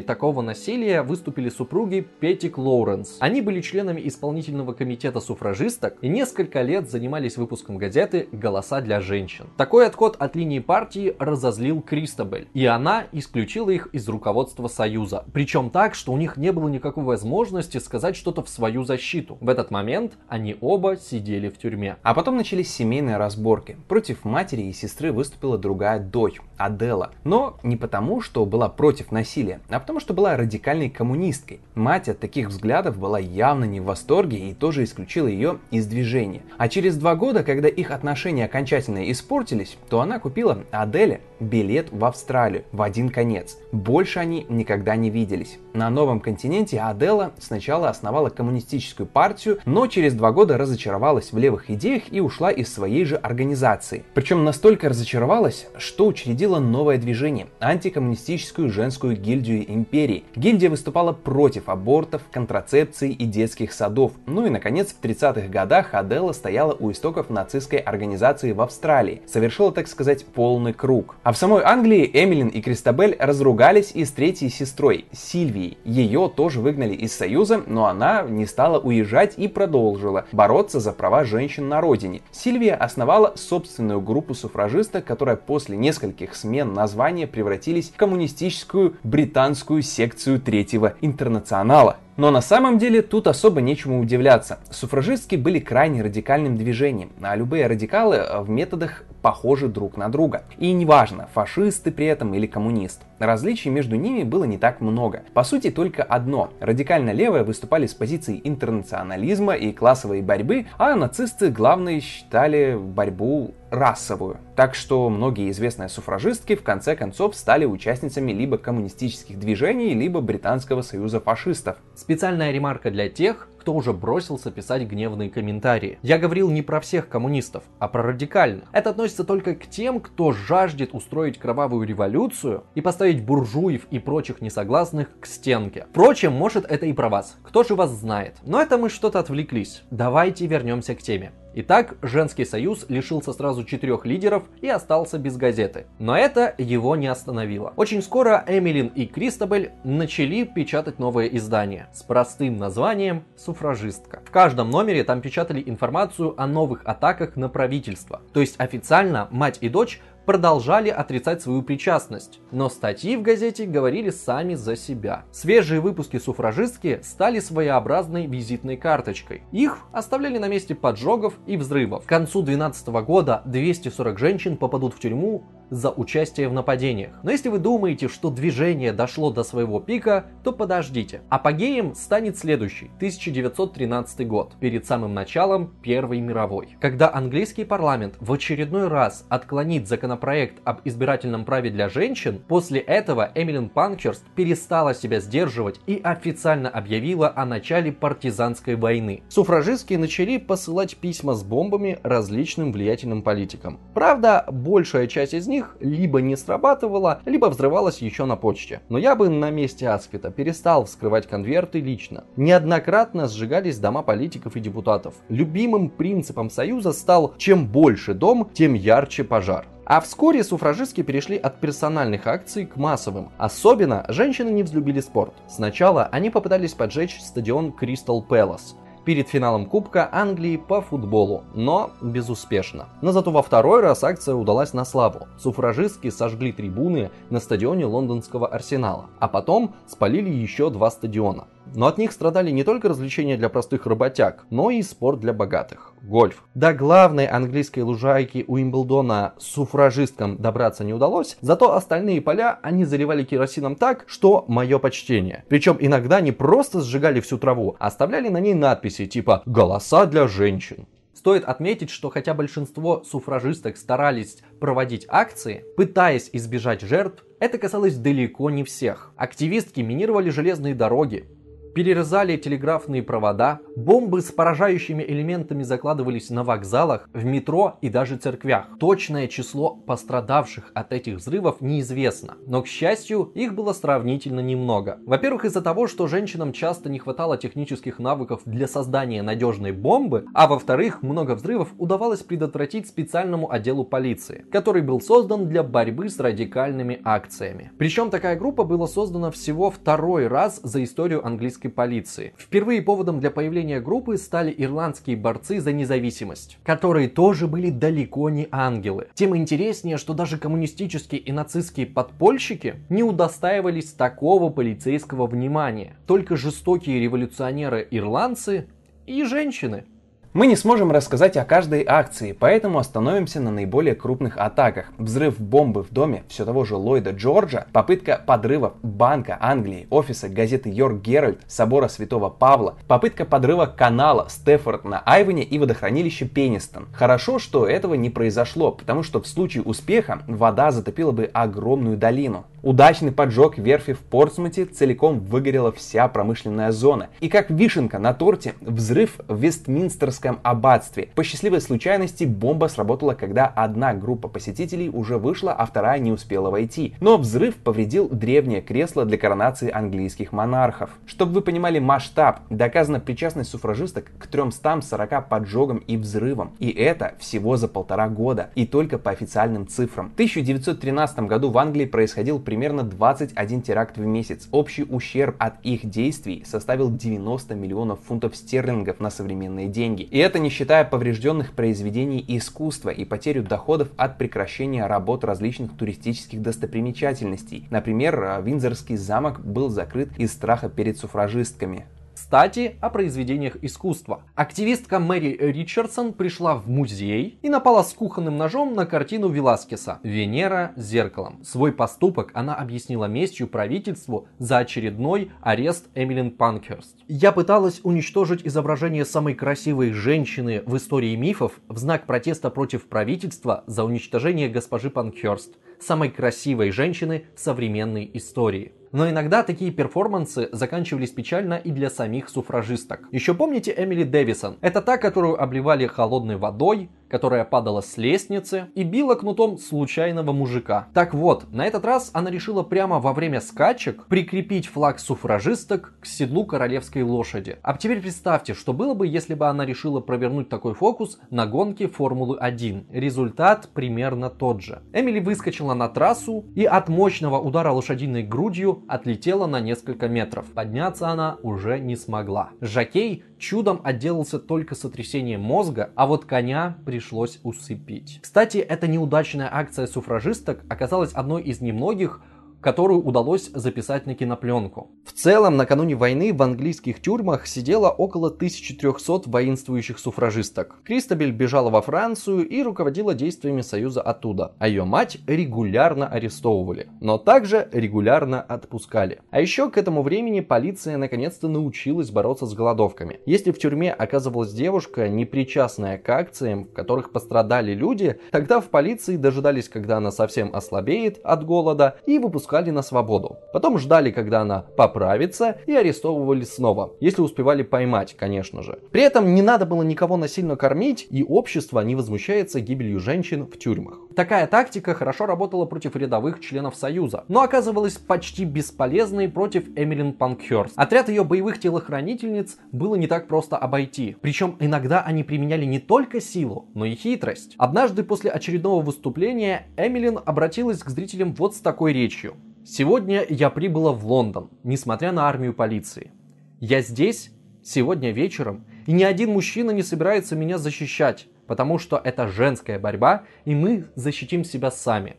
такого 0.00 0.42
насилия 0.42 1.02
выступили 1.02 1.48
супруги 1.48 2.06
Петик 2.20 2.58
Лоуренс. 2.58 3.16
Они 3.20 3.40
были 3.40 3.60
членами 3.60 4.00
исполнительного 4.04 4.72
комитета 4.72 5.20
суфражисток 5.20 5.96
и 6.02 6.08
несколько 6.08 6.62
лет 6.62 6.90
занимались 6.90 7.36
выпуском 7.36 7.78
газеты 7.78 8.28
«Голоса 8.32 8.80
для 8.80 9.00
женщин». 9.00 9.46
Такой 9.56 9.86
отход 9.86 10.16
от 10.18 10.36
линии 10.36 10.58
партии 10.58 11.14
разозлил 11.18 11.80
Кристабель, 11.80 12.48
и 12.54 12.66
она 12.66 13.06
исключила 13.12 13.70
их 13.70 13.88
из 13.92 14.08
руководства 14.08 14.68
Союза. 14.68 15.24
Причем 15.32 15.70
так, 15.70 15.94
что 15.94 16.12
у 16.12 16.16
них 16.20 16.36
не 16.36 16.52
было 16.52 16.68
никакой 16.68 17.02
возможности 17.02 17.78
сказать 17.78 18.14
что-то 18.14 18.42
в 18.44 18.48
свою 18.48 18.84
защиту. 18.84 19.38
В 19.40 19.48
этот 19.48 19.72
момент 19.72 20.12
они 20.28 20.56
оба 20.60 20.96
сидели 20.96 21.48
в 21.48 21.58
тюрьме. 21.58 21.96
А 22.02 22.14
потом 22.14 22.36
начались 22.36 22.72
семейные 22.72 23.16
разборки. 23.16 23.76
Против 23.88 24.24
матери 24.24 24.62
и 24.62 24.72
сестры 24.72 25.12
выступила 25.12 25.58
другая 25.58 25.98
дочь, 25.98 26.40
Адела. 26.60 27.12
Но 27.24 27.58
не 27.62 27.76
потому, 27.76 28.20
что 28.20 28.44
была 28.44 28.68
против 28.68 29.12
насилия, 29.12 29.60
а 29.68 29.80
потому, 29.80 29.98
что 29.98 30.12
была 30.12 30.36
радикальной 30.36 30.90
коммунисткой. 30.90 31.60
Мать 31.74 32.08
от 32.08 32.20
таких 32.20 32.48
взглядов 32.48 32.98
была 32.98 33.18
явно 33.18 33.64
не 33.64 33.80
в 33.80 33.84
восторге 33.84 34.50
и 34.50 34.54
тоже 34.54 34.84
исключила 34.84 35.26
ее 35.26 35.58
из 35.70 35.86
движения. 35.86 36.42
А 36.58 36.68
через 36.68 36.96
два 36.96 37.16
года, 37.16 37.42
когда 37.42 37.68
их 37.68 37.90
отношения 37.90 38.44
окончательно 38.44 39.10
испортились, 39.10 39.78
то 39.88 40.00
она 40.00 40.18
купила 40.18 40.58
Аделе 40.70 41.22
билет 41.40 41.88
в 41.90 42.04
Австралию 42.04 42.64
в 42.72 42.82
один 42.82 43.08
конец. 43.08 43.56
Больше 43.72 44.18
они 44.18 44.44
никогда 44.48 44.96
не 44.96 45.08
виделись. 45.08 45.58
На 45.72 45.88
новом 45.88 46.20
континенте 46.20 46.80
Адела 46.80 47.32
сначала 47.38 47.88
основала 47.88 48.28
коммунистическую 48.28 49.06
партию, 49.06 49.60
но 49.64 49.86
через 49.86 50.14
два 50.14 50.32
года 50.32 50.58
разочаровалась 50.58 51.32
в 51.32 51.38
левых 51.38 51.70
идеях 51.70 52.04
и 52.10 52.20
ушла 52.20 52.50
из 52.50 52.72
своей 52.72 53.04
же 53.04 53.16
организации. 53.16 54.04
Причем 54.14 54.44
настолько 54.44 54.88
разочаровалась, 54.88 55.66
что 55.78 56.06
учредила 56.06 56.49
новое 56.58 56.98
движение– 56.98 57.46
антикоммунистическую 57.60 58.70
женскую 58.70 59.16
гильдию 59.16 59.70
империи. 59.72 60.24
Гильдия 60.34 60.70
выступала 60.70 61.12
против 61.12 61.68
абортов, 61.68 62.22
контрацепции 62.32 63.12
и 63.12 63.24
детских 63.24 63.72
садов. 63.72 64.12
Ну 64.26 64.46
и, 64.46 64.50
наконец, 64.50 64.88
в 64.92 65.04
30-х 65.04 65.48
годах 65.48 65.94
Адела 65.94 66.32
стояла 66.32 66.76
у 66.78 66.90
истоков 66.90 67.30
нацистской 67.30 67.78
организации 67.78 68.52
в 68.52 68.60
Австралии. 68.60 69.22
Совершила, 69.26 69.72
так 69.72 69.88
сказать, 69.88 70.26
полный 70.26 70.72
круг. 70.72 71.16
А 71.22 71.32
в 71.32 71.36
самой 71.36 71.62
Англии 71.62 72.10
Эмилин 72.12 72.48
и 72.48 72.60
Кристабель 72.60 73.16
разругались 73.18 73.92
и 73.94 74.04
с 74.04 74.10
третьей 74.10 74.48
сестрой, 74.48 75.04
Сильвией. 75.12 75.78
Ее 75.84 76.30
тоже 76.34 76.60
выгнали 76.60 76.94
из 76.94 77.14
Союза, 77.14 77.62
но 77.66 77.86
она 77.86 78.22
не 78.22 78.46
стала 78.46 78.78
уезжать 78.78 79.34
и 79.36 79.48
продолжила 79.48 80.26
бороться 80.32 80.80
за 80.80 80.92
права 80.92 81.24
женщин 81.24 81.68
на 81.68 81.80
родине. 81.80 82.22
Сильвия 82.32 82.74
основала 82.74 83.34
собственную 83.36 84.00
группу 84.00 84.34
суфражисток, 84.34 85.04
которая 85.04 85.36
после 85.36 85.76
нескольких 85.76 86.34
смен 86.40 86.72
названия 86.72 87.26
превратились 87.26 87.90
в 87.90 87.96
коммунистическую 87.96 88.96
британскую 89.02 89.82
секцию 89.82 90.40
Третьего 90.40 90.94
Интернационала. 91.00 91.96
Но 92.16 92.30
на 92.30 92.42
самом 92.42 92.78
деле 92.78 93.00
тут 93.00 93.26
особо 93.26 93.60
нечему 93.62 93.98
удивляться. 93.98 94.58
Суфражистки 94.70 95.36
были 95.36 95.58
крайне 95.58 96.02
радикальным 96.02 96.56
движением, 96.56 97.12
а 97.22 97.34
любые 97.34 97.66
радикалы 97.66 98.16
э, 98.16 98.40
в 98.42 98.50
методах 98.50 99.04
похожи 99.22 99.68
друг 99.68 99.96
на 99.96 100.10
друга. 100.10 100.42
И 100.58 100.72
неважно, 100.72 101.28
фашисты 101.32 101.90
при 101.90 102.06
этом 102.06 102.34
или 102.34 102.46
коммунист. 102.46 103.02
Различий 103.18 103.70
между 103.70 103.96
ними 103.96 104.22
было 104.22 104.44
не 104.44 104.58
так 104.58 104.80
много. 104.80 105.22
По 105.32 105.44
сути, 105.44 105.70
только 105.70 106.02
одно. 106.02 106.50
Радикально 106.60 107.12
левые 107.12 107.42
выступали 107.42 107.86
с 107.86 107.94
позиции 107.94 108.40
интернационализма 108.44 109.54
и 109.54 109.72
классовой 109.72 110.20
борьбы, 110.20 110.66
а 110.76 110.94
нацисты 110.96 111.50
главное 111.50 112.00
считали 112.00 112.76
борьбу 112.78 113.54
расовую. 113.70 114.38
Так 114.56 114.74
что 114.74 115.08
многие 115.08 115.50
известные 115.50 115.88
суфражистки 115.88 116.56
в 116.56 116.62
конце 116.62 116.96
концов 116.96 117.34
стали 117.36 117.64
участницами 117.64 118.32
либо 118.32 118.58
коммунистических 118.58 119.38
движений, 119.38 119.94
либо 119.94 120.20
Британского 120.20 120.82
союза 120.82 121.20
фашистов. 121.20 121.76
Специальная 121.94 122.50
ремарка 122.50 122.90
для 122.90 123.08
тех, 123.08 123.48
кто 123.60 123.74
уже 123.74 123.92
бросился 123.92 124.50
писать 124.50 124.82
гневные 124.82 125.28
комментарии. 125.28 125.98
Я 126.02 126.18
говорил 126.18 126.50
не 126.50 126.62
про 126.62 126.80
всех 126.80 127.08
коммунистов, 127.08 127.62
а 127.78 127.88
про 127.88 128.02
радикальных. 128.02 128.64
Это 128.72 128.90
относится 128.90 129.22
только 129.22 129.54
к 129.54 129.66
тем, 129.66 130.00
кто 130.00 130.32
жаждет 130.32 130.94
устроить 130.94 131.38
кровавую 131.38 131.86
революцию 131.86 132.64
и 132.74 132.80
поставить 132.80 133.22
буржуев 133.22 133.86
и 133.90 133.98
прочих 133.98 134.40
несогласных 134.40 135.08
к 135.20 135.26
стенке. 135.26 135.86
Впрочем, 135.90 136.32
может 136.32 136.64
это 136.64 136.86
и 136.86 136.92
про 136.92 137.10
вас. 137.10 137.36
Кто 137.42 137.62
же 137.62 137.74
вас 137.74 137.90
знает? 137.90 138.36
Но 138.42 138.60
это 138.60 138.78
мы 138.78 138.88
что-то 138.88 139.18
отвлеклись. 139.18 139.82
Давайте 139.90 140.46
вернемся 140.46 140.94
к 140.94 141.02
теме. 141.02 141.32
Итак, 141.52 141.96
женский 142.00 142.44
союз 142.44 142.86
лишился 142.88 143.32
сразу 143.32 143.64
четырех 143.64 144.06
лидеров 144.06 144.44
и 144.60 144.68
остался 144.68 145.18
без 145.18 145.36
газеты. 145.36 145.86
Но 145.98 146.16
это 146.16 146.54
его 146.58 146.94
не 146.94 147.08
остановило. 147.08 147.72
Очень 147.76 148.02
скоро 148.02 148.44
Эмилин 148.46 148.86
и 148.88 149.06
Кристобель 149.06 149.72
начали 149.82 150.44
печатать 150.44 151.00
новое 151.00 151.26
издание 151.26 151.88
с 151.92 152.04
простым 152.04 152.56
названием 152.56 153.24
«Суфражистка». 153.36 154.22
В 154.24 154.30
каждом 154.30 154.70
номере 154.70 155.02
там 155.02 155.20
печатали 155.20 155.62
информацию 155.66 156.40
о 156.40 156.46
новых 156.46 156.82
атаках 156.84 157.34
на 157.34 157.48
правительство. 157.48 158.20
То 158.32 158.40
есть 158.40 158.54
официально 158.58 159.26
мать 159.32 159.58
и 159.60 159.68
дочь 159.68 160.00
продолжали 160.26 160.88
отрицать 160.88 161.42
свою 161.42 161.62
причастность, 161.62 162.40
но 162.50 162.68
статьи 162.68 163.16
в 163.16 163.22
газете 163.22 163.66
говорили 163.66 164.10
сами 164.10 164.54
за 164.54 164.76
себя. 164.76 165.24
Свежие 165.32 165.80
выпуски 165.80 166.18
суфражистки 166.18 167.00
стали 167.02 167.40
своеобразной 167.40 168.26
визитной 168.26 168.76
карточкой. 168.76 169.42
Их 169.52 169.78
оставляли 169.92 170.38
на 170.38 170.48
месте 170.48 170.74
поджогов 170.74 171.34
и 171.46 171.56
взрывов. 171.56 172.04
К 172.04 172.08
концу 172.08 172.42
2012 172.42 172.88
года 173.06 173.42
240 173.46 174.18
женщин 174.18 174.56
попадут 174.56 174.94
в 174.94 175.00
тюрьму 175.00 175.44
за 175.70 175.90
участие 175.90 176.48
в 176.48 176.52
нападениях. 176.52 177.12
Но 177.22 177.30
если 177.30 177.48
вы 177.48 177.58
думаете, 177.58 178.08
что 178.08 178.30
движение 178.30 178.92
дошло 178.92 179.30
до 179.30 179.44
своего 179.44 179.80
пика, 179.80 180.26
то 180.44 180.52
подождите. 180.52 181.22
Апогеем 181.28 181.94
станет 181.94 182.36
следующий, 182.38 182.90
1913 182.96 184.26
год, 184.26 184.54
перед 184.60 184.86
самым 184.86 185.14
началом 185.14 185.74
Первой 185.82 186.20
мировой, 186.20 186.76
когда 186.80 187.12
английский 187.12 187.64
парламент 187.64 188.14
в 188.20 188.32
очередной 188.32 188.88
раз 188.88 189.24
отклонит 189.28 189.88
законопроект 189.88 190.60
об 190.64 190.80
избирательном 190.84 191.44
праве 191.44 191.70
для 191.70 191.88
женщин, 191.88 192.40
после 192.46 192.80
этого 192.80 193.30
Эмилин 193.34 193.68
Панкерст 193.68 194.24
перестала 194.34 194.94
себя 194.94 195.20
сдерживать 195.20 195.80
и 195.86 196.00
официально 196.02 196.68
объявила 196.68 197.32
о 197.34 197.44
начале 197.44 197.92
партизанской 197.92 198.76
войны. 198.76 199.22
Суфражистки 199.28 199.94
начали 199.94 200.38
посылать 200.38 200.96
письма 200.96 201.34
с 201.34 201.42
бомбами 201.42 201.98
различным 202.02 202.72
влиятельным 202.72 203.22
политикам. 203.22 203.78
Правда, 203.94 204.44
большая 204.50 205.06
часть 205.06 205.34
из 205.34 205.46
них 205.46 205.59
них 205.60 205.76
либо 205.80 206.20
не 206.20 206.36
срабатывало, 206.36 207.20
либо 207.26 207.46
взрывалось 207.46 207.98
еще 207.98 208.24
на 208.24 208.36
почте. 208.36 208.80
Но 208.88 208.98
я 208.98 209.14
бы 209.14 209.28
на 209.28 209.50
месте 209.50 209.88
Асквита 209.88 210.30
перестал 210.30 210.84
вскрывать 210.84 211.26
конверты 211.26 211.80
лично. 211.80 212.24
Неоднократно 212.36 213.28
сжигались 213.28 213.78
дома 213.78 214.02
политиков 214.02 214.56
и 214.56 214.60
депутатов. 214.60 215.14
Любимым 215.28 215.90
принципом 215.90 216.50
Союза 216.50 216.92
стал 216.92 217.34
«чем 217.36 217.66
больше 217.66 218.14
дом, 218.14 218.48
тем 218.52 218.74
ярче 218.74 219.24
пожар». 219.24 219.66
А 219.84 220.00
вскоре 220.00 220.44
суфражистки 220.44 221.02
перешли 221.02 221.36
от 221.36 221.60
персональных 221.60 222.26
акций 222.26 222.64
к 222.64 222.76
массовым. 222.76 223.30
Особенно 223.38 224.04
женщины 224.08 224.48
не 224.48 224.62
взлюбили 224.62 225.00
спорт. 225.00 225.34
Сначала 225.48 226.04
они 226.12 226.30
попытались 226.30 226.74
поджечь 226.74 227.20
стадион 227.20 227.72
Кристал 227.72 228.22
Пэлас 228.22 228.76
перед 229.04 229.28
финалом 229.28 229.66
Кубка 229.66 230.08
Англии 230.12 230.56
по 230.56 230.80
футболу, 230.80 231.44
но 231.54 231.90
безуспешно. 232.00 232.88
Но 233.02 233.12
зато 233.12 233.30
во 233.30 233.42
второй 233.42 233.80
раз 233.80 234.04
акция 234.04 234.34
удалась 234.34 234.72
на 234.72 234.84
славу. 234.84 235.28
Суфражистки 235.38 236.10
сожгли 236.10 236.52
трибуны 236.52 237.10
на 237.30 237.40
стадионе 237.40 237.86
лондонского 237.86 238.46
Арсенала, 238.46 239.06
а 239.18 239.28
потом 239.28 239.74
спалили 239.86 240.30
еще 240.30 240.70
два 240.70 240.90
стадиона. 240.90 241.44
Но 241.74 241.86
от 241.86 241.98
них 241.98 242.12
страдали 242.12 242.50
не 242.50 242.64
только 242.64 242.88
развлечения 242.88 243.36
для 243.36 243.48
простых 243.48 243.86
работяг, 243.86 244.46
но 244.50 244.70
и 244.70 244.82
спорт 244.82 245.20
для 245.20 245.32
богатых– 245.32 245.94
гольф. 246.02 246.42
До 246.54 246.72
главной 246.72 247.26
английской 247.26 247.80
лужайки 247.80 248.44
Уимблдона 248.46 249.34
суфражисткам 249.38 250.36
добраться 250.38 250.84
не 250.84 250.94
удалось, 250.94 251.36
зато 251.40 251.74
остальные 251.74 252.22
поля 252.22 252.58
они 252.62 252.84
заливали 252.84 253.24
керосином 253.24 253.76
так, 253.76 254.04
что 254.06 254.44
мое 254.48 254.78
почтение. 254.78 255.44
Причем 255.48 255.76
иногда 255.78 256.20
не 256.20 256.32
просто 256.32 256.80
сжигали 256.80 257.20
всю 257.20 257.38
траву, 257.38 257.76
а 257.78 257.86
оставляли 257.86 258.28
на 258.28 258.40
ней 258.40 258.54
надписи 258.54 259.06
типа 259.06 259.42
«Голоса 259.46 260.06
для 260.06 260.26
женщин». 260.26 260.86
Стоит 261.12 261.44
отметить, 261.44 261.90
что 261.90 262.08
хотя 262.08 262.32
большинство 262.32 263.02
суфражисток 263.04 263.76
старались 263.76 264.38
проводить 264.58 265.04
акции, 265.06 265.66
пытаясь 265.76 266.30
избежать 266.32 266.80
жертв, 266.80 267.24
это 267.40 267.58
касалось 267.58 267.96
далеко 267.96 268.48
не 268.48 268.64
всех. 268.64 269.12
Активистки 269.16 269.80
минировали 269.80 270.30
железные 270.30 270.74
дороги, 270.74 271.28
перерезали 271.74 272.36
телеграфные 272.36 273.02
провода, 273.02 273.60
бомбы 273.76 274.20
с 274.20 274.30
поражающими 274.32 275.02
элементами 275.02 275.62
закладывались 275.62 276.30
на 276.30 276.44
вокзалах, 276.44 277.08
в 277.12 277.24
метро 277.24 277.78
и 277.80 277.88
даже 277.88 278.16
церквях. 278.16 278.66
Точное 278.78 279.28
число 279.28 279.74
пострадавших 279.74 280.70
от 280.74 280.92
этих 280.92 281.16
взрывов 281.16 281.60
неизвестно, 281.60 282.36
но, 282.46 282.62
к 282.62 282.66
счастью, 282.66 283.32
их 283.34 283.54
было 283.54 283.72
сравнительно 283.72 284.40
немного. 284.40 284.98
Во-первых, 285.06 285.44
из-за 285.44 285.60
того, 285.60 285.86
что 285.86 286.06
женщинам 286.06 286.52
часто 286.52 286.88
не 286.88 286.98
хватало 286.98 287.36
технических 287.36 287.98
навыков 287.98 288.42
для 288.44 288.66
создания 288.66 289.22
надежной 289.22 289.72
бомбы, 289.72 290.26
а 290.34 290.46
во-вторых, 290.46 291.02
много 291.02 291.34
взрывов 291.34 291.68
удавалось 291.78 292.20
предотвратить 292.20 292.88
специальному 292.88 293.50
отделу 293.50 293.84
полиции, 293.84 294.44
который 294.50 294.82
был 294.82 295.00
создан 295.00 295.48
для 295.48 295.62
борьбы 295.62 296.08
с 296.08 296.18
радикальными 296.18 297.00
акциями. 297.04 297.72
Причем 297.78 298.10
такая 298.10 298.36
группа 298.36 298.64
была 298.64 298.86
создана 298.86 299.30
всего 299.30 299.70
второй 299.70 300.26
раз 300.26 300.60
за 300.62 300.82
историю 300.82 301.24
английской 301.26 301.59
английской 301.60 301.68
полиции. 301.68 302.32
Впервые 302.38 302.82
поводом 302.82 303.20
для 303.20 303.30
появления 303.30 303.80
группы 303.80 304.16
стали 304.16 304.54
ирландские 304.56 305.16
борцы 305.16 305.60
за 305.60 305.72
независимость, 305.72 306.58
которые 306.64 307.08
тоже 307.08 307.46
были 307.46 307.70
далеко 307.70 308.30
не 308.30 308.48
ангелы. 308.50 309.08
Тем 309.14 309.36
интереснее, 309.36 309.98
что 309.98 310.14
даже 310.14 310.38
коммунистические 310.38 311.20
и 311.20 311.32
нацистские 311.32 311.86
подпольщики 311.86 312.74
не 312.88 313.02
удостаивались 313.02 313.92
такого 313.92 314.50
полицейского 314.50 315.26
внимания. 315.26 315.96
Только 316.06 316.36
жестокие 316.36 317.00
революционеры-ирландцы 317.00 318.66
и 319.06 319.24
женщины. 319.24 319.84
Мы 320.32 320.46
не 320.46 320.54
сможем 320.54 320.92
рассказать 320.92 321.36
о 321.36 321.44
каждой 321.44 321.84
акции, 321.84 322.30
поэтому 322.30 322.78
остановимся 322.78 323.40
на 323.40 323.50
наиболее 323.50 323.96
крупных 323.96 324.38
атаках. 324.38 324.92
Взрыв 324.96 325.40
бомбы 325.40 325.82
в 325.82 325.90
доме 325.90 326.22
все 326.28 326.44
того 326.44 326.64
же 326.64 326.76
Ллойда 326.76 327.10
Джорджа, 327.10 327.66
попытка 327.72 328.22
подрывов 328.24 328.74
Банка 328.80 329.36
Англии, 329.40 329.88
офиса 329.90 330.28
газеты 330.28 330.70
Йорк 330.70 331.02
Геральт, 331.02 331.40
собора 331.48 331.88
Святого 331.88 332.30
Павла, 332.30 332.76
попытка 332.86 333.24
подрыва 333.24 333.66
канала 333.66 334.28
Стефорд 334.30 334.84
на 334.84 335.00
Айвоне 335.00 335.42
и 335.42 335.58
водохранилища 335.58 336.28
Пенистон. 336.28 336.86
Хорошо, 336.92 337.40
что 337.40 337.66
этого 337.66 337.94
не 337.94 338.08
произошло, 338.08 338.70
потому 338.70 339.02
что 339.02 339.20
в 339.20 339.26
случае 339.26 339.64
успеха 339.64 340.20
вода 340.28 340.70
затопила 340.70 341.10
бы 341.10 341.24
огромную 341.24 341.96
долину. 341.96 342.44
Удачный 342.62 343.10
поджог 343.10 343.56
верфи 343.56 343.94
в 343.94 344.00
Портсмуте 344.00 344.66
целиком 344.66 345.20
выгорела 345.20 345.72
вся 345.72 346.06
промышленная 346.08 346.72
зона. 346.72 347.08
И 347.20 347.30
как 347.30 347.48
вишенка 347.48 347.98
на 347.98 348.12
торте, 348.12 348.54
взрыв 348.60 349.18
в 349.28 349.40
Вестминстерском 349.40 350.40
аббатстве. 350.42 351.08
По 351.14 351.24
счастливой 351.24 351.62
случайности 351.62 352.24
бомба 352.24 352.66
сработала, 352.66 353.14
когда 353.14 353.46
одна 353.46 353.94
группа 353.94 354.28
посетителей 354.28 354.90
уже 354.90 355.16
вышла, 355.16 355.52
а 355.52 355.64
вторая 355.64 355.98
не 356.00 356.12
успела 356.12 356.50
войти. 356.50 356.94
Но 357.00 357.16
взрыв 357.16 357.56
повредил 357.56 358.10
древнее 358.10 358.60
кресло 358.60 359.06
для 359.06 359.16
коронации 359.16 359.70
английских 359.70 360.32
монархов. 360.32 360.90
Чтобы 361.06 361.32
вы 361.32 361.40
понимали 361.40 361.78
масштаб, 361.78 362.40
доказана 362.50 363.00
причастность 363.00 363.50
суфражисток 363.50 364.10
к 364.18 364.26
340 364.26 365.28
поджогам 365.30 365.78
и 365.78 365.96
взрывам. 365.96 366.52
И 366.58 366.68
это 366.68 367.14
всего 367.18 367.56
за 367.56 367.68
полтора 367.68 368.10
года. 368.10 368.50
И 368.54 368.66
только 368.66 368.98
по 368.98 369.10
официальным 369.10 369.66
цифрам. 369.66 370.10
В 370.10 370.12
1913 370.12 371.20
году 371.20 371.48
в 371.48 371.56
Англии 371.56 371.86
происходил 371.86 372.38
примерно 372.50 372.82
21 372.82 373.62
теракт 373.62 373.96
в 373.96 374.00
месяц. 374.00 374.48
Общий 374.50 374.82
ущерб 374.82 375.36
от 375.38 375.64
их 375.64 375.88
действий 375.88 376.42
составил 376.44 376.90
90 376.90 377.54
миллионов 377.54 378.00
фунтов 378.00 378.34
стерлингов 378.34 378.98
на 378.98 379.10
современные 379.10 379.68
деньги. 379.68 380.02
И 380.02 380.18
это 380.18 380.40
не 380.40 380.48
считая 380.48 380.84
поврежденных 380.84 381.52
произведений 381.52 382.24
искусства 382.26 382.90
и 382.90 383.04
потерю 383.04 383.44
доходов 383.44 383.90
от 383.96 384.18
прекращения 384.18 384.84
работ 384.84 385.22
различных 385.22 385.76
туристических 385.76 386.42
достопримечательностей. 386.42 387.68
Например, 387.70 388.42
Виндзорский 388.42 388.96
замок 388.96 389.38
был 389.38 389.68
закрыт 389.68 390.08
из 390.18 390.32
страха 390.32 390.68
перед 390.68 390.98
суфражистками. 390.98 391.86
Кстати, 392.22 392.76
о 392.82 392.90
произведениях 392.90 393.56
искусства. 393.62 394.24
Активистка 394.34 394.98
Мэри 395.00 395.38
Ричардсон 395.40 396.12
пришла 396.12 396.54
в 396.54 396.68
музей 396.68 397.38
и 397.40 397.48
напала 397.48 397.82
с 397.82 397.94
кухонным 397.94 398.36
ножом 398.36 398.74
на 398.74 398.84
картину 398.84 399.30
Веласкеса 399.30 400.00
«Венера 400.02 400.72
с 400.76 400.82
зеркалом». 400.82 401.42
Свой 401.42 401.72
поступок 401.72 402.30
она 402.34 402.54
объяснила 402.54 403.06
местью 403.06 403.48
правительству 403.48 404.28
за 404.38 404.58
очередной 404.58 405.32
арест 405.40 405.86
Эмилин 405.94 406.30
Панкерст. 406.30 406.94
Я 407.08 407.32
пыталась 407.32 407.80
уничтожить 407.84 408.46
изображение 408.46 409.06
самой 409.06 409.34
красивой 409.34 409.92
женщины 409.92 410.62
в 410.66 410.76
истории 410.76 411.16
мифов 411.16 411.58
в 411.68 411.78
знак 411.78 412.04
протеста 412.04 412.50
против 412.50 412.86
правительства 412.86 413.64
за 413.66 413.82
уничтожение 413.82 414.50
госпожи 414.50 414.90
Панкерст, 414.90 415.54
самой 415.80 416.10
красивой 416.10 416.70
женщины 416.70 417.26
современной 417.36 418.10
истории. 418.14 418.72
Но 418.92 419.08
иногда 419.08 419.42
такие 419.44 419.70
перформансы 419.70 420.48
заканчивались 420.52 421.10
печально 421.10 421.54
и 421.54 421.70
для 421.70 421.90
самих 421.90 422.28
суфражисток. 422.28 423.00
Еще 423.12 423.34
помните 423.34 423.72
Эмили 423.76 424.02
Дэвисон? 424.02 424.58
Это 424.60 424.82
та, 424.82 424.96
которую 424.96 425.40
обливали 425.40 425.86
холодной 425.86 426.36
водой, 426.36 426.90
которая 427.10 427.44
падала 427.44 427.80
с 427.80 427.96
лестницы 427.96 428.68
и 428.74 428.84
била 428.84 429.14
кнутом 429.14 429.58
случайного 429.58 430.32
мужика. 430.32 430.88
Так 430.94 431.12
вот, 431.12 431.52
на 431.52 431.66
этот 431.66 431.84
раз 431.84 432.10
она 432.14 432.30
решила 432.30 432.62
прямо 432.62 433.00
во 433.00 433.12
время 433.12 433.40
скачек 433.40 434.06
прикрепить 434.06 434.68
флаг 434.68 435.00
суфражисток 435.00 435.94
к 436.00 436.06
седлу 436.06 436.44
королевской 436.44 437.02
лошади. 437.02 437.58
А 437.62 437.76
теперь 437.76 438.00
представьте, 438.00 438.54
что 438.54 438.72
было 438.72 438.94
бы, 438.94 439.06
если 439.06 439.34
бы 439.34 439.46
она 439.48 439.66
решила 439.66 440.00
провернуть 440.00 440.48
такой 440.48 440.74
фокус 440.74 441.18
на 441.30 441.46
гонке 441.46 441.88
Формулы 441.88 442.38
1. 442.38 442.86
Результат 442.90 443.68
примерно 443.74 444.30
тот 444.30 444.62
же. 444.62 444.82
Эмили 444.92 445.20
выскочила 445.20 445.74
на 445.74 445.88
трассу 445.88 446.44
и 446.54 446.64
от 446.64 446.88
мощного 446.88 447.38
удара 447.38 447.72
лошадиной 447.72 448.22
грудью 448.22 448.84
отлетела 448.88 449.46
на 449.46 449.60
несколько 449.60 450.08
метров. 450.08 450.46
Подняться 450.52 451.08
она 451.08 451.38
уже 451.42 451.78
не 451.78 451.96
смогла. 451.96 452.50
Жакей 452.60 453.24
чудом 453.40 453.80
отделался 453.82 454.38
только 454.38 454.74
сотрясением 454.74 455.40
мозга, 455.40 455.90
а 455.96 456.06
вот 456.06 456.26
коня 456.26 456.76
пришлось 456.84 457.40
усыпить. 457.42 458.20
Кстати, 458.22 458.58
эта 458.58 458.86
неудачная 458.86 459.48
акция 459.50 459.86
суфражисток 459.86 460.60
оказалась 460.68 461.12
одной 461.12 461.42
из 461.42 461.60
немногих, 461.60 462.20
которую 462.60 463.02
удалось 463.02 463.50
записать 463.54 464.06
на 464.06 464.14
кинопленку. 464.14 464.90
В 465.04 465.12
целом, 465.12 465.56
накануне 465.56 465.94
войны 465.94 466.32
в 466.32 466.42
английских 466.42 467.00
тюрьмах 467.00 467.46
сидело 467.46 467.88
около 467.88 468.28
1300 468.28 469.22
воинствующих 469.26 469.98
суфражисток. 469.98 470.76
Кристабель 470.84 471.32
бежала 471.32 471.70
во 471.70 471.82
Францию 471.82 472.46
и 472.46 472.62
руководила 472.62 473.14
действиями 473.14 473.62
Союза 473.62 474.02
оттуда, 474.02 474.54
а 474.58 474.68
ее 474.68 474.84
мать 474.84 475.18
регулярно 475.26 476.06
арестовывали, 476.06 476.88
но 477.00 477.18
также 477.18 477.68
регулярно 477.72 478.40
отпускали. 478.42 479.20
А 479.30 479.40
еще 479.40 479.70
к 479.70 479.78
этому 479.78 480.02
времени 480.02 480.40
полиция 480.40 480.96
наконец-то 480.96 481.48
научилась 481.48 482.10
бороться 482.10 482.46
с 482.46 482.54
голодовками. 482.54 483.20
Если 483.26 483.52
в 483.52 483.58
тюрьме 483.58 483.92
оказывалась 483.92 484.52
девушка, 484.52 485.08
не 485.08 485.24
причастная 485.24 485.98
к 485.98 486.08
акциям, 486.08 486.64
в 486.64 486.72
которых 486.72 487.12
пострадали 487.12 487.72
люди, 487.72 488.20
тогда 488.30 488.60
в 488.60 488.66
полиции 488.66 489.16
дожидались, 489.16 489.68
когда 489.68 489.96
она 489.96 490.10
совсем 490.10 490.54
ослабеет 490.54 491.20
от 491.24 491.44
голода 491.44 491.96
и 492.06 492.18
выпускали 492.18 492.49
отпускали 492.50 492.70
на 492.70 492.82
свободу. 492.82 493.38
Потом 493.52 493.78
ждали, 493.78 494.10
когда 494.10 494.40
она 494.40 494.64
поправится 494.76 495.56
и 495.66 495.72
арестовывали 495.72 496.44
снова, 496.44 496.92
если 497.00 497.22
успевали 497.22 497.62
поймать, 497.62 498.16
конечно 498.18 498.62
же. 498.62 498.78
При 498.90 499.02
этом 499.02 499.34
не 499.34 499.42
надо 499.42 499.66
было 499.66 499.82
никого 499.82 500.16
насильно 500.16 500.56
кормить, 500.56 501.06
и 501.10 501.22
общество 501.22 501.80
не 501.80 501.94
возмущается 501.94 502.60
гибелью 502.60 502.98
женщин 503.00 503.46
в 503.46 503.56
тюрьмах. 503.58 503.98
Такая 504.16 504.46
тактика 504.48 504.94
хорошо 504.94 505.26
работала 505.26 505.66
против 505.66 505.94
рядовых 505.94 506.40
членов 506.40 506.74
Союза, 506.74 507.24
но 507.28 507.42
оказывалась 507.42 507.96
почти 507.96 508.44
бесполезной 508.44 509.28
против 509.28 509.68
Эмилин 509.76 510.12
Панкхерст. 510.14 510.74
Отряд 510.76 511.08
ее 511.08 511.22
боевых 511.22 511.60
телохранительниц 511.60 512.58
было 512.72 512.96
не 512.96 513.06
так 513.06 513.28
просто 513.28 513.56
обойти. 513.56 514.16
Причем 514.20 514.56
иногда 514.58 515.00
они 515.00 515.22
применяли 515.22 515.64
не 515.64 515.78
только 515.78 516.20
силу, 516.20 516.68
но 516.74 516.84
и 516.84 516.96
хитрость. 516.96 517.54
Однажды 517.56 518.02
после 518.02 518.30
очередного 518.30 518.82
выступления 518.82 519.68
Эмилин 519.76 520.18
обратилась 520.24 520.82
к 520.82 520.90
зрителям 520.90 521.32
вот 521.34 521.54
с 521.54 521.60
такой 521.60 521.92
речью. 521.92 522.34
Сегодня 522.64 523.24
я 523.28 523.48
прибыла 523.48 523.92
в 523.92 524.04
Лондон, 524.04 524.50
несмотря 524.64 525.12
на 525.12 525.28
армию 525.28 525.54
полиции. 525.54 526.12
Я 526.58 526.82
здесь 526.82 527.30
сегодня 527.62 528.10
вечером, 528.10 528.64
и 528.86 528.92
ни 528.92 529.02
один 529.02 529.30
мужчина 529.32 529.70
не 529.70 529.82
собирается 529.82 530.36
меня 530.36 530.58
защищать, 530.58 531.26
потому 531.50 531.78
что 531.78 532.00
это 532.04 532.28
женская 532.28 532.78
борьба, 532.78 533.24
и 533.44 533.56
мы 533.56 533.86
защитим 533.96 534.44
себя 534.44 534.70
сами. 534.70 535.16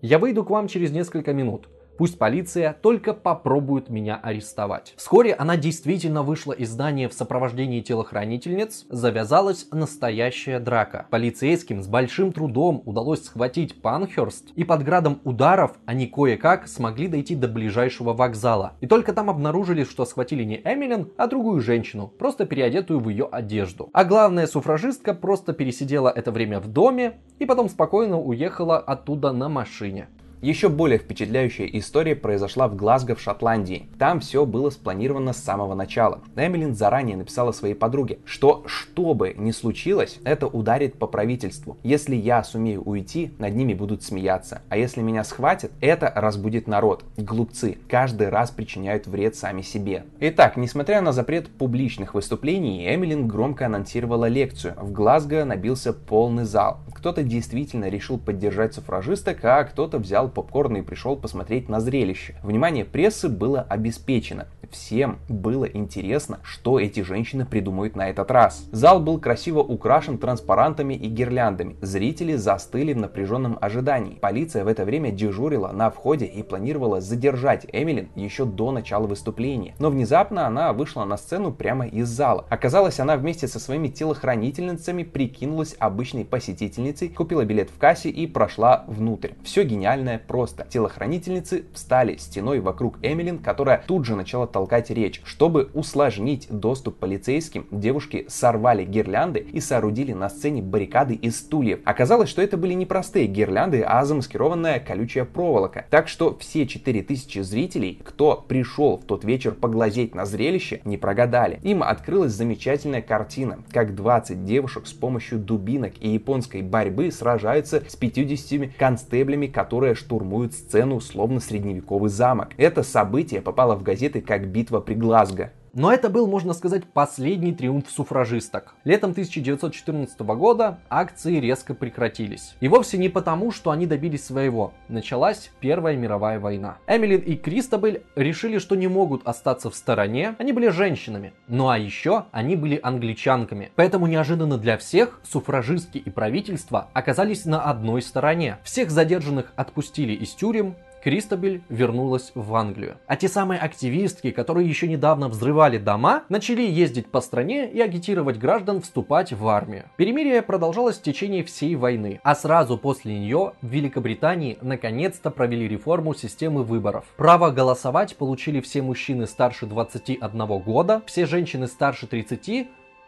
Я 0.00 0.18
выйду 0.18 0.42
к 0.42 0.48
вам 0.48 0.68
через 0.68 0.90
несколько 0.90 1.34
минут. 1.34 1.68
Пусть 1.98 2.18
полиция 2.18 2.76
только 2.82 3.14
попробует 3.14 3.88
меня 3.88 4.20
арестовать. 4.22 4.94
Вскоре 4.96 5.32
она 5.32 5.56
действительно 5.56 6.22
вышла 6.22 6.52
из 6.52 6.70
здания 6.70 7.08
в 7.08 7.14
сопровождении 7.14 7.80
телохранительниц. 7.80 8.86
Завязалась 8.90 9.66
настоящая 9.72 10.60
драка. 10.60 11.06
Полицейским 11.10 11.82
с 11.82 11.86
большим 11.86 12.32
трудом 12.32 12.82
удалось 12.84 13.24
схватить 13.24 13.80
Панхерст, 13.80 14.50
и 14.56 14.64
под 14.64 14.82
градом 14.84 15.20
ударов 15.24 15.72
они 15.86 16.06
кое-как 16.06 16.68
смогли 16.68 17.08
дойти 17.08 17.34
до 17.34 17.48
ближайшего 17.48 18.12
вокзала. 18.12 18.74
И 18.80 18.86
только 18.86 19.12
там 19.12 19.30
обнаружили, 19.30 19.84
что 19.84 20.04
схватили 20.04 20.44
не 20.44 20.56
Эмилин, 20.56 21.12
а 21.16 21.26
другую 21.26 21.60
женщину, 21.60 22.08
просто 22.08 22.44
переодетую 22.44 23.00
в 23.00 23.08
ее 23.08 23.26
одежду. 23.30 23.88
А 23.92 24.04
главная 24.04 24.46
суфражистка 24.46 25.14
просто 25.14 25.52
пересидела 25.52 26.08
это 26.08 26.30
время 26.30 26.60
в 26.60 26.68
доме 26.68 27.18
и 27.38 27.46
потом 27.46 27.68
спокойно 27.68 28.20
уехала 28.20 28.78
оттуда 28.78 29.32
на 29.32 29.48
машине. 29.48 30.08
Еще 30.42 30.68
более 30.68 30.98
впечатляющая 30.98 31.66
история 31.66 32.14
произошла 32.14 32.68
в 32.68 32.76
Глазго 32.76 33.14
в 33.14 33.20
Шотландии. 33.20 33.88
Там 33.98 34.20
все 34.20 34.44
было 34.44 34.68
спланировано 34.68 35.32
с 35.32 35.38
самого 35.38 35.74
начала. 35.74 36.20
Эмилин 36.36 36.74
заранее 36.74 37.16
написала 37.16 37.52
своей 37.52 37.74
подруге, 37.74 38.18
что 38.26 38.62
что 38.66 39.14
бы 39.14 39.32
ни 39.36 39.50
случилось, 39.50 40.18
это 40.24 40.46
ударит 40.46 40.98
по 40.98 41.06
правительству. 41.06 41.78
Если 41.82 42.14
я 42.14 42.44
сумею 42.44 42.82
уйти, 42.82 43.32
над 43.38 43.54
ними 43.54 43.72
будут 43.72 44.02
смеяться. 44.02 44.60
А 44.68 44.76
если 44.76 45.00
меня 45.00 45.24
схватят, 45.24 45.72
это 45.80 46.12
разбудит 46.14 46.66
народ. 46.66 47.04
Глупцы 47.16 47.78
каждый 47.88 48.28
раз 48.28 48.50
причиняют 48.50 49.06
вред 49.06 49.36
сами 49.36 49.62
себе. 49.62 50.04
Итак, 50.20 50.58
несмотря 50.58 51.00
на 51.00 51.12
запрет 51.12 51.48
публичных 51.48 52.12
выступлений, 52.12 52.94
Эмилин 52.94 53.26
громко 53.26 53.66
анонсировала 53.66 54.28
лекцию. 54.28 54.74
В 54.76 54.92
Глазго 54.92 55.46
набился 55.46 55.94
полный 55.94 56.44
зал. 56.44 56.80
Кто-то 56.94 57.22
действительно 57.22 57.88
решил 57.88 58.18
поддержать 58.18 58.74
суфражисток, 58.74 59.44
а 59.44 59.64
кто-то 59.64 59.98
взял 59.98 60.25
попкорн 60.28 60.76
и 60.76 60.82
пришел 60.82 61.16
посмотреть 61.16 61.68
на 61.68 61.80
зрелище. 61.80 62.36
Внимание 62.42 62.84
прессы 62.84 63.28
было 63.28 63.62
обеспечено. 63.62 64.46
Всем 64.70 65.18
было 65.28 65.64
интересно, 65.64 66.40
что 66.42 66.80
эти 66.80 67.00
женщины 67.00 67.46
придумают 67.46 67.96
на 67.96 68.10
этот 68.10 68.30
раз. 68.30 68.66
Зал 68.72 69.00
был 69.00 69.18
красиво 69.18 69.60
украшен 69.60 70.18
транспарантами 70.18 70.94
и 70.94 71.08
гирляндами. 71.08 71.76
Зрители 71.80 72.34
застыли 72.34 72.92
в 72.92 72.98
напряженном 72.98 73.58
ожидании. 73.60 74.18
Полиция 74.20 74.64
в 74.64 74.68
это 74.68 74.84
время 74.84 75.10
дежурила 75.10 75.68
на 75.68 75.90
входе 75.90 76.26
и 76.26 76.42
планировала 76.42 77.00
задержать 77.00 77.66
Эмилин 77.72 78.08
еще 78.14 78.44
до 78.44 78.72
начала 78.72 79.06
выступления. 79.06 79.74
Но 79.78 79.90
внезапно 79.90 80.46
она 80.46 80.72
вышла 80.72 81.04
на 81.04 81.16
сцену 81.16 81.52
прямо 81.52 81.86
из 81.86 82.08
зала. 82.08 82.44
Оказалось, 82.48 83.00
она 83.00 83.16
вместе 83.16 83.48
со 83.48 83.58
своими 83.58 83.88
телохранительницами 83.88 85.02
прикинулась 85.02 85.76
обычной 85.78 86.24
посетительницей, 86.24 87.08
купила 87.08 87.44
билет 87.44 87.70
в 87.70 87.78
кассе 87.78 88.10
и 88.10 88.26
прошла 88.26 88.84
внутрь. 88.86 89.32
Все 89.44 89.64
гениальное 89.64 90.15
просто. 90.18 90.66
Телохранительницы 90.68 91.64
встали 91.72 92.16
стеной 92.16 92.60
вокруг 92.60 92.98
Эмилин, 93.02 93.38
которая 93.38 93.82
тут 93.86 94.04
же 94.04 94.16
начала 94.16 94.46
толкать 94.46 94.90
речь. 94.90 95.20
Чтобы 95.24 95.70
усложнить 95.74 96.48
доступ 96.50 96.98
полицейским, 96.98 97.66
девушки 97.70 98.26
сорвали 98.28 98.84
гирлянды 98.84 99.40
и 99.40 99.60
соорудили 99.60 100.12
на 100.12 100.28
сцене 100.28 100.62
баррикады 100.62 101.14
из 101.14 101.38
стульев. 101.38 101.80
Оказалось, 101.84 102.28
что 102.28 102.42
это 102.42 102.56
были 102.56 102.72
не 102.74 102.86
простые 102.86 103.26
гирлянды, 103.26 103.82
а 103.82 104.04
замаскированная 104.04 104.80
колючая 104.80 105.24
проволока. 105.24 105.86
Так 105.90 106.08
что 106.08 106.36
все 106.38 106.66
4000 106.66 107.40
зрителей, 107.40 108.00
кто 108.04 108.36
пришел 108.36 108.98
в 108.98 109.04
тот 109.04 109.24
вечер 109.24 109.52
поглазеть 109.52 110.14
на 110.14 110.24
зрелище, 110.24 110.80
не 110.84 110.96
прогадали. 110.96 111.60
Им 111.62 111.82
открылась 111.82 112.32
замечательная 112.32 113.02
картина, 113.02 113.58
как 113.72 113.94
20 113.94 114.44
девушек 114.44 114.86
с 114.86 114.92
помощью 114.92 115.38
дубинок 115.38 115.94
и 116.00 116.08
японской 116.08 116.62
борьбы 116.62 117.10
сражаются 117.10 117.82
с 117.86 117.96
50 117.96 118.76
констеблями, 118.76 119.46
которые 119.46 119.94
штурмуют 120.06 120.54
сцену 120.54 121.00
словно 121.00 121.40
средневековый 121.40 122.10
замок. 122.10 122.50
Это 122.58 122.84
событие 122.84 123.42
попало 123.42 123.74
в 123.74 123.82
газеты 123.82 124.20
как 124.20 124.46
битва 124.46 124.78
при 124.78 124.94
Глазго. 124.94 125.50
Но 125.76 125.92
это 125.92 126.08
был, 126.08 126.26
можно 126.26 126.54
сказать, 126.54 126.84
последний 126.84 127.52
триумф 127.52 127.90
суфражисток. 127.90 128.74
Летом 128.84 129.10
1914 129.10 130.18
года 130.20 130.78
акции 130.88 131.38
резко 131.38 131.74
прекратились. 131.74 132.54
И 132.60 132.68
вовсе 132.68 132.96
не 132.96 133.10
потому, 133.10 133.52
что 133.52 133.70
они 133.70 133.84
добились 133.84 134.24
своего. 134.24 134.72
Началась 134.88 135.50
Первая 135.60 135.94
мировая 135.94 136.40
война. 136.40 136.78
Эмилин 136.86 137.20
и 137.20 137.34
Кристобель 137.36 138.04
решили, 138.14 138.56
что 138.56 138.74
не 138.74 138.88
могут 138.88 139.28
остаться 139.28 139.68
в 139.68 139.74
стороне. 139.74 140.34
Они 140.38 140.54
были 140.54 140.68
женщинами. 140.68 141.34
Ну 141.46 141.68
а 141.68 141.76
еще 141.76 142.24
они 142.32 142.56
были 142.56 142.80
англичанками. 142.82 143.70
Поэтому 143.76 144.06
неожиданно 144.06 144.56
для 144.56 144.78
всех 144.78 145.20
суфражистки 145.24 145.98
и 145.98 146.08
правительство 146.08 146.88
оказались 146.94 147.44
на 147.44 147.62
одной 147.62 148.00
стороне. 148.00 148.56
Всех 148.64 148.90
задержанных 148.90 149.52
отпустили 149.56 150.14
из 150.14 150.30
тюрем, 150.30 150.74
Кристобель 151.06 151.62
вернулась 151.68 152.32
в 152.34 152.52
Англию. 152.56 152.96
А 153.06 153.14
те 153.14 153.28
самые 153.28 153.60
активистки, 153.60 154.32
которые 154.32 154.68
еще 154.68 154.88
недавно 154.88 155.28
взрывали 155.28 155.78
дома, 155.78 156.24
начали 156.28 156.62
ездить 156.62 157.06
по 157.06 157.20
стране 157.20 157.70
и 157.70 157.80
агитировать 157.80 158.38
граждан 158.40 158.80
вступать 158.80 159.32
в 159.32 159.46
армию. 159.46 159.84
Перемирие 159.96 160.42
продолжалось 160.42 160.98
в 160.98 161.02
течение 161.02 161.44
всей 161.44 161.76
войны, 161.76 162.18
а 162.24 162.34
сразу 162.34 162.76
после 162.76 163.16
нее 163.16 163.52
в 163.62 163.68
Великобритании 163.68 164.58
наконец-то 164.60 165.30
провели 165.30 165.68
реформу 165.68 166.12
системы 166.12 166.64
выборов. 166.64 167.04
Право 167.16 167.52
голосовать 167.52 168.16
получили 168.16 168.60
все 168.60 168.82
мужчины 168.82 169.28
старше 169.28 169.66
21 169.66 170.46
года, 170.58 171.02
все 171.06 171.24
женщины 171.26 171.68
старше 171.68 172.08
30 172.08 172.66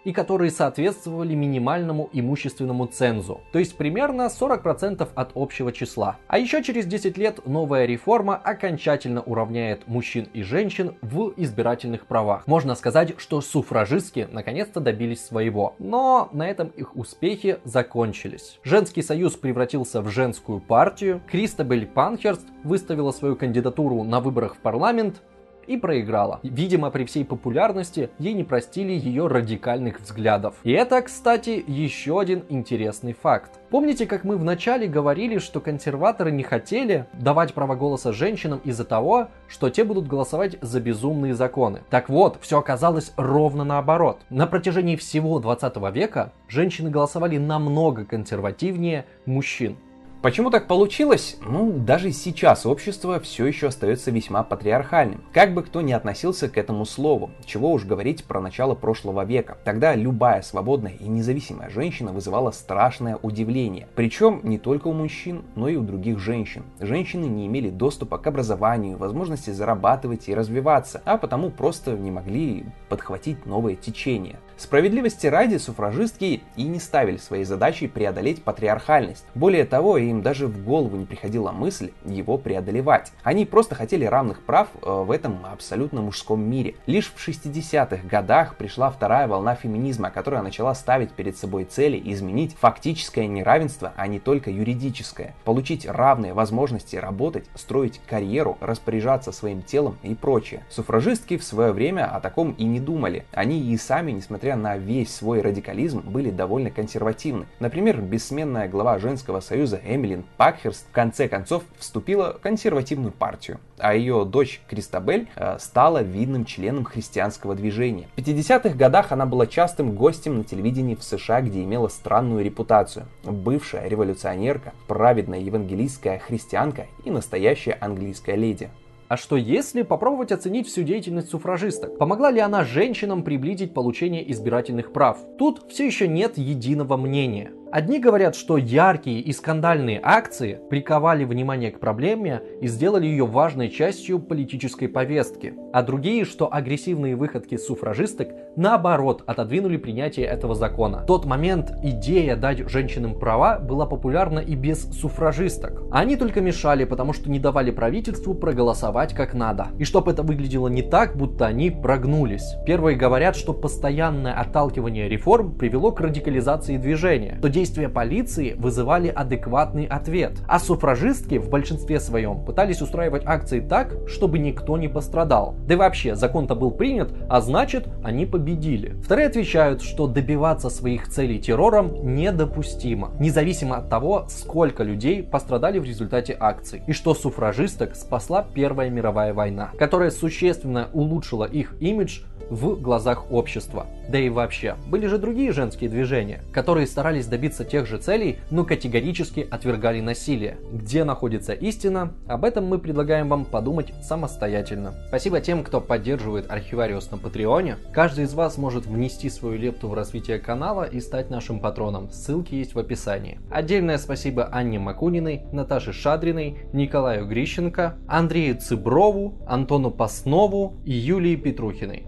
и 0.08 0.12
которые 0.14 0.50
соответствовали 0.50 1.34
минимальному 1.34 2.08
имущественному 2.14 2.86
цензу, 2.86 3.42
то 3.52 3.58
есть 3.58 3.76
примерно 3.76 4.30
40% 4.30 5.06
от 5.14 5.32
общего 5.34 5.70
числа. 5.70 6.16
А 6.28 6.38
еще 6.38 6.62
через 6.62 6.86
10 6.86 7.18
лет 7.18 7.46
новая 7.46 7.84
реформа 7.84 8.34
окончательно 8.34 9.20
уравняет 9.20 9.86
мужчин 9.86 10.26
и 10.32 10.42
женщин 10.42 10.94
в 11.02 11.34
избирательных 11.36 12.06
правах. 12.06 12.46
Можно 12.46 12.74
сказать, 12.74 13.16
что 13.18 13.42
суфражистки 13.42 14.26
наконец-то 14.32 14.80
добились 14.80 15.22
своего, 15.22 15.74
но 15.78 16.30
на 16.32 16.48
этом 16.48 16.68
их 16.68 16.96
успехи 16.96 17.58
закончились. 17.64 18.60
Женский 18.64 19.02
союз 19.02 19.36
превратился 19.36 20.00
в 20.00 20.08
женскую 20.08 20.60
партию, 20.60 21.20
Кристабель 21.30 21.84
Панхерст 21.84 22.46
выставила 22.64 23.12
свою 23.12 23.36
кандидатуру 23.36 24.04
на 24.04 24.20
выборах 24.20 24.54
в 24.54 24.60
парламент, 24.60 25.20
и 25.68 25.76
проиграла. 25.76 26.40
Видимо, 26.42 26.90
при 26.90 27.04
всей 27.04 27.24
популярности 27.24 28.10
ей 28.18 28.32
не 28.32 28.42
простили 28.42 28.92
ее 28.92 29.26
радикальных 29.26 30.00
взглядов. 30.00 30.54
И 30.64 30.72
это, 30.72 31.00
кстати, 31.02 31.62
еще 31.66 32.18
один 32.18 32.42
интересный 32.48 33.12
факт. 33.12 33.60
Помните, 33.70 34.06
как 34.06 34.24
мы 34.24 34.38
вначале 34.38 34.88
говорили, 34.88 35.38
что 35.38 35.60
консерваторы 35.60 36.30
не 36.30 36.42
хотели 36.42 37.06
давать 37.12 37.52
право 37.52 37.74
голоса 37.74 38.12
женщинам 38.12 38.60
из-за 38.64 38.84
того, 38.84 39.28
что 39.46 39.68
те 39.68 39.84
будут 39.84 40.08
голосовать 40.08 40.56
за 40.62 40.80
безумные 40.80 41.34
законы? 41.34 41.82
Так 41.90 42.08
вот, 42.08 42.38
все 42.40 42.58
оказалось 42.58 43.12
ровно 43.16 43.64
наоборот. 43.64 44.20
На 44.30 44.46
протяжении 44.46 44.96
всего 44.96 45.38
20 45.38 45.76
века 45.92 46.32
женщины 46.48 46.88
голосовали 46.88 47.36
намного 47.36 48.06
консервативнее 48.06 49.04
мужчин. 49.26 49.76
Почему 50.20 50.50
так 50.50 50.66
получилось? 50.66 51.36
Ну, 51.46 51.72
даже 51.72 52.10
сейчас 52.10 52.66
общество 52.66 53.20
все 53.20 53.46
еще 53.46 53.68
остается 53.68 54.10
весьма 54.10 54.42
патриархальным. 54.42 55.22
Как 55.32 55.54
бы 55.54 55.62
кто 55.62 55.80
ни 55.80 55.92
относился 55.92 56.48
к 56.48 56.58
этому 56.58 56.86
слову, 56.86 57.30
чего 57.44 57.70
уж 57.70 57.84
говорить 57.84 58.24
про 58.24 58.40
начало 58.40 58.74
прошлого 58.74 59.24
века. 59.24 59.58
Тогда 59.64 59.94
любая 59.94 60.42
свободная 60.42 60.94
и 60.94 61.06
независимая 61.06 61.70
женщина 61.70 62.12
вызывала 62.12 62.50
страшное 62.50 63.16
удивление. 63.22 63.86
Причем 63.94 64.40
не 64.42 64.58
только 64.58 64.88
у 64.88 64.92
мужчин, 64.92 65.44
но 65.54 65.68
и 65.68 65.76
у 65.76 65.82
других 65.82 66.18
женщин. 66.18 66.64
Женщины 66.80 67.26
не 67.26 67.46
имели 67.46 67.70
доступа 67.70 68.18
к 68.18 68.26
образованию, 68.26 68.98
возможности 68.98 69.50
зарабатывать 69.50 70.28
и 70.28 70.34
развиваться, 70.34 71.00
а 71.04 71.16
потому 71.16 71.50
просто 71.50 71.92
не 71.92 72.10
могли 72.10 72.64
подхватить 72.88 73.46
новое 73.46 73.76
течение. 73.76 74.40
Справедливости 74.58 75.28
ради 75.28 75.56
суфражистки 75.56 76.42
и 76.56 76.64
не 76.64 76.80
ставили 76.80 77.16
своей 77.16 77.44
задачей 77.44 77.86
преодолеть 77.86 78.42
патриархальность. 78.42 79.24
Более 79.36 79.64
того, 79.64 79.98
им 79.98 80.20
даже 80.20 80.48
в 80.48 80.64
голову 80.64 80.96
не 80.96 81.06
приходила 81.06 81.52
мысль 81.52 81.92
его 82.04 82.38
преодолевать. 82.38 83.12
Они 83.22 83.46
просто 83.46 83.76
хотели 83.76 84.04
равных 84.04 84.42
прав 84.42 84.66
э, 84.82 84.90
в 84.90 85.12
этом 85.12 85.46
абсолютно 85.46 86.02
мужском 86.02 86.42
мире. 86.42 86.74
Лишь 86.86 87.12
в 87.14 87.28
60-х 87.28 88.08
годах 88.08 88.56
пришла 88.56 88.90
вторая 88.90 89.28
волна 89.28 89.54
феминизма, 89.54 90.10
которая 90.10 90.42
начала 90.42 90.74
ставить 90.74 91.12
перед 91.12 91.38
собой 91.38 91.62
цели 91.62 92.02
изменить 92.06 92.56
фактическое 92.58 93.28
неравенство, 93.28 93.92
а 93.94 94.08
не 94.08 94.18
только 94.18 94.50
юридическое. 94.50 95.36
Получить 95.44 95.86
равные 95.86 96.32
возможности 96.34 96.96
работать, 96.96 97.44
строить 97.54 98.00
карьеру, 98.08 98.58
распоряжаться 98.60 99.30
своим 99.30 99.62
телом 99.62 99.98
и 100.02 100.16
прочее. 100.16 100.64
Суфражистки 100.68 101.36
в 101.36 101.44
свое 101.44 101.70
время 101.70 102.12
о 102.12 102.18
таком 102.18 102.50
и 102.58 102.64
не 102.64 102.80
думали. 102.80 103.24
Они 103.30 103.60
и 103.60 103.76
сами, 103.76 104.10
несмотря 104.10 104.47
на 104.56 104.76
весь 104.76 105.14
свой 105.14 105.40
радикализм, 105.40 106.00
были 106.00 106.30
довольно 106.30 106.70
консервативны. 106.70 107.46
Например, 107.60 108.00
бессменная 108.00 108.68
глава 108.68 108.98
женского 108.98 109.40
союза 109.40 109.80
Эмилин 109.84 110.24
Пакхерст 110.36 110.86
в 110.88 110.92
конце 110.92 111.28
концов 111.28 111.62
вступила 111.78 112.34
в 112.34 112.40
консервативную 112.40 113.12
партию, 113.12 113.58
а 113.78 113.94
ее 113.94 114.24
дочь 114.24 114.60
Кристабель 114.68 115.28
э, 115.36 115.56
стала 115.58 116.02
видным 116.02 116.44
членом 116.44 116.84
христианского 116.84 117.54
движения. 117.54 118.08
В 118.16 118.20
50-х 118.20 118.70
годах 118.70 119.12
она 119.12 119.26
была 119.26 119.46
частым 119.46 119.92
гостем 119.94 120.38
на 120.38 120.44
телевидении 120.44 120.94
в 120.94 121.02
США, 121.02 121.40
где 121.40 121.62
имела 121.62 121.88
странную 121.88 122.44
репутацию. 122.44 123.06
Бывшая 123.24 123.88
революционерка, 123.88 124.72
праведная 124.86 125.40
евангелийская 125.40 126.18
христианка 126.18 126.86
и 127.04 127.10
настоящая 127.10 127.78
английская 127.80 128.36
леди. 128.36 128.70
А 129.08 129.16
что 129.16 129.36
если 129.36 129.82
попробовать 129.82 130.32
оценить 130.32 130.68
всю 130.68 130.82
деятельность 130.82 131.30
суфражисток? 131.30 131.96
Помогла 131.96 132.30
ли 132.30 132.40
она 132.40 132.62
женщинам 132.62 133.22
приблизить 133.22 133.72
получение 133.72 134.30
избирательных 134.30 134.92
прав? 134.92 135.16
Тут 135.38 135.64
все 135.70 135.86
еще 135.86 136.06
нет 136.06 136.36
единого 136.36 136.98
мнения. 136.98 137.52
Одни 137.70 137.98
говорят, 137.98 138.34
что 138.34 138.56
яркие 138.56 139.20
и 139.20 139.30
скандальные 139.30 140.00
акции 140.02 140.58
приковали 140.70 141.24
внимание 141.24 141.70
к 141.70 141.80
проблеме 141.80 142.40
и 142.62 142.66
сделали 142.66 143.06
ее 143.06 143.26
важной 143.26 143.68
частью 143.68 144.20
политической 144.20 144.86
повестки, 144.86 145.52
а 145.74 145.82
другие, 145.82 146.24
что 146.24 146.52
агрессивные 146.52 147.14
выходки 147.14 147.58
суфражисток 147.58 148.28
наоборот 148.56 149.22
отодвинули 149.26 149.76
принятие 149.76 150.24
этого 150.24 150.54
закона. 150.54 151.02
В 151.02 151.06
тот 151.06 151.26
момент 151.26 151.72
идея 151.82 152.36
дать 152.36 152.66
женщинам 152.70 153.18
права 153.18 153.58
была 153.58 153.84
популярна 153.84 154.38
и 154.38 154.54
без 154.54 154.84
суфражисток. 154.98 155.82
Они 155.90 156.16
только 156.16 156.40
мешали, 156.40 156.84
потому 156.84 157.12
что 157.12 157.30
не 157.30 157.38
давали 157.38 157.70
правительству 157.70 158.34
проголосовать 158.34 159.12
как 159.12 159.34
надо. 159.34 159.68
И 159.78 159.84
чтобы 159.84 160.12
это 160.12 160.22
выглядело 160.22 160.68
не 160.68 160.82
так, 160.82 161.16
будто 161.16 161.44
они 161.44 161.70
прогнулись. 161.70 162.54
Первые 162.64 162.96
говорят, 162.96 163.36
что 163.36 163.52
постоянное 163.52 164.32
отталкивание 164.32 165.06
реформ 165.06 165.52
привело 165.54 165.92
к 165.92 166.00
радикализации 166.00 166.78
движения, 166.78 167.36
что 167.38 167.57
действия 167.58 167.88
полиции 167.88 168.54
вызывали 168.56 169.08
адекватный 169.08 169.84
ответ, 169.84 170.34
а 170.46 170.60
суфражистки 170.60 171.38
в 171.38 171.50
большинстве 171.50 171.98
своем 171.98 172.44
пытались 172.44 172.80
устраивать 172.80 173.26
акции 173.26 173.58
так, 173.58 173.94
чтобы 174.06 174.38
никто 174.38 174.78
не 174.78 174.86
пострадал. 174.86 175.56
Да 175.66 175.74
и 175.74 175.76
вообще, 175.76 176.14
закон-то 176.14 176.54
был 176.54 176.70
принят, 176.70 177.12
а 177.28 177.40
значит, 177.40 177.88
они 178.04 178.26
победили. 178.26 178.94
Вторые 179.02 179.26
отвечают, 179.26 179.82
что 179.82 180.06
добиваться 180.06 180.70
своих 180.70 181.08
целей 181.08 181.40
террором 181.40 182.14
недопустимо, 182.14 183.10
независимо 183.18 183.78
от 183.78 183.88
того, 183.88 184.26
сколько 184.28 184.84
людей 184.84 185.24
пострадали 185.24 185.80
в 185.80 185.84
результате 185.84 186.36
акций, 186.38 186.82
и 186.86 186.92
что 186.92 187.12
суфражисток 187.12 187.96
спасла 187.96 188.46
Первая 188.54 188.88
мировая 188.88 189.34
война, 189.34 189.70
которая 189.80 190.12
существенно 190.12 190.90
улучшила 190.92 191.44
их 191.44 191.74
имидж 191.80 192.20
в 192.50 192.80
глазах 192.80 193.30
общества. 193.30 193.86
Да 194.08 194.18
и 194.18 194.30
вообще, 194.30 194.76
были 194.88 195.06
же 195.06 195.18
другие 195.18 195.52
женские 195.52 195.90
движения, 195.90 196.40
которые 196.52 196.86
старались 196.86 197.26
добиться 197.26 197.64
тех 197.64 197.86
же 197.86 197.98
целей, 197.98 198.38
но 198.50 198.64
категорически 198.64 199.46
отвергали 199.50 200.00
насилие. 200.00 200.56
Где 200.72 201.04
находится 201.04 201.52
истина, 201.52 202.14
об 202.26 202.44
этом 202.44 202.66
мы 202.66 202.78
предлагаем 202.78 203.28
вам 203.28 203.44
подумать 203.44 203.92
самостоятельно. 204.02 204.94
Спасибо 205.08 205.40
тем, 205.40 205.62
кто 205.62 205.80
поддерживает 205.80 206.50
Архивариус 206.50 207.10
на 207.10 207.18
Патреоне. 207.18 207.76
Каждый 207.92 208.24
из 208.24 208.32
вас 208.32 208.56
может 208.56 208.86
внести 208.86 209.28
свою 209.28 209.58
лепту 209.58 209.88
в 209.88 209.94
развитие 209.94 210.38
канала 210.38 210.84
и 210.84 211.00
стать 211.00 211.28
нашим 211.28 211.60
патроном. 211.60 212.10
Ссылки 212.10 212.54
есть 212.54 212.74
в 212.74 212.78
описании. 212.78 213.40
Отдельное 213.50 213.98
спасибо 213.98 214.48
Анне 214.50 214.78
Макуниной, 214.78 215.42
Наташе 215.52 215.92
Шадриной, 215.92 216.58
Николаю 216.72 217.26
Грищенко, 217.26 217.98
Андрею 218.06 218.58
Цыброву, 218.58 219.34
Антону 219.46 219.90
Паснову 219.90 220.76
и 220.86 220.92
Юлии 220.92 221.36
Петрухиной. 221.36 222.06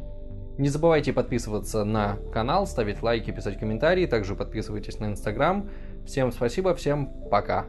Не 0.60 0.68
забывайте 0.68 1.14
подписываться 1.14 1.84
на 1.84 2.18
канал, 2.34 2.66
ставить 2.66 3.02
лайки, 3.02 3.30
писать 3.30 3.58
комментарии. 3.58 4.04
Также 4.04 4.34
подписывайтесь 4.34 4.98
на 4.98 5.06
Инстаграм. 5.06 5.70
Всем 6.04 6.30
спасибо, 6.32 6.74
всем 6.74 7.10
пока. 7.30 7.64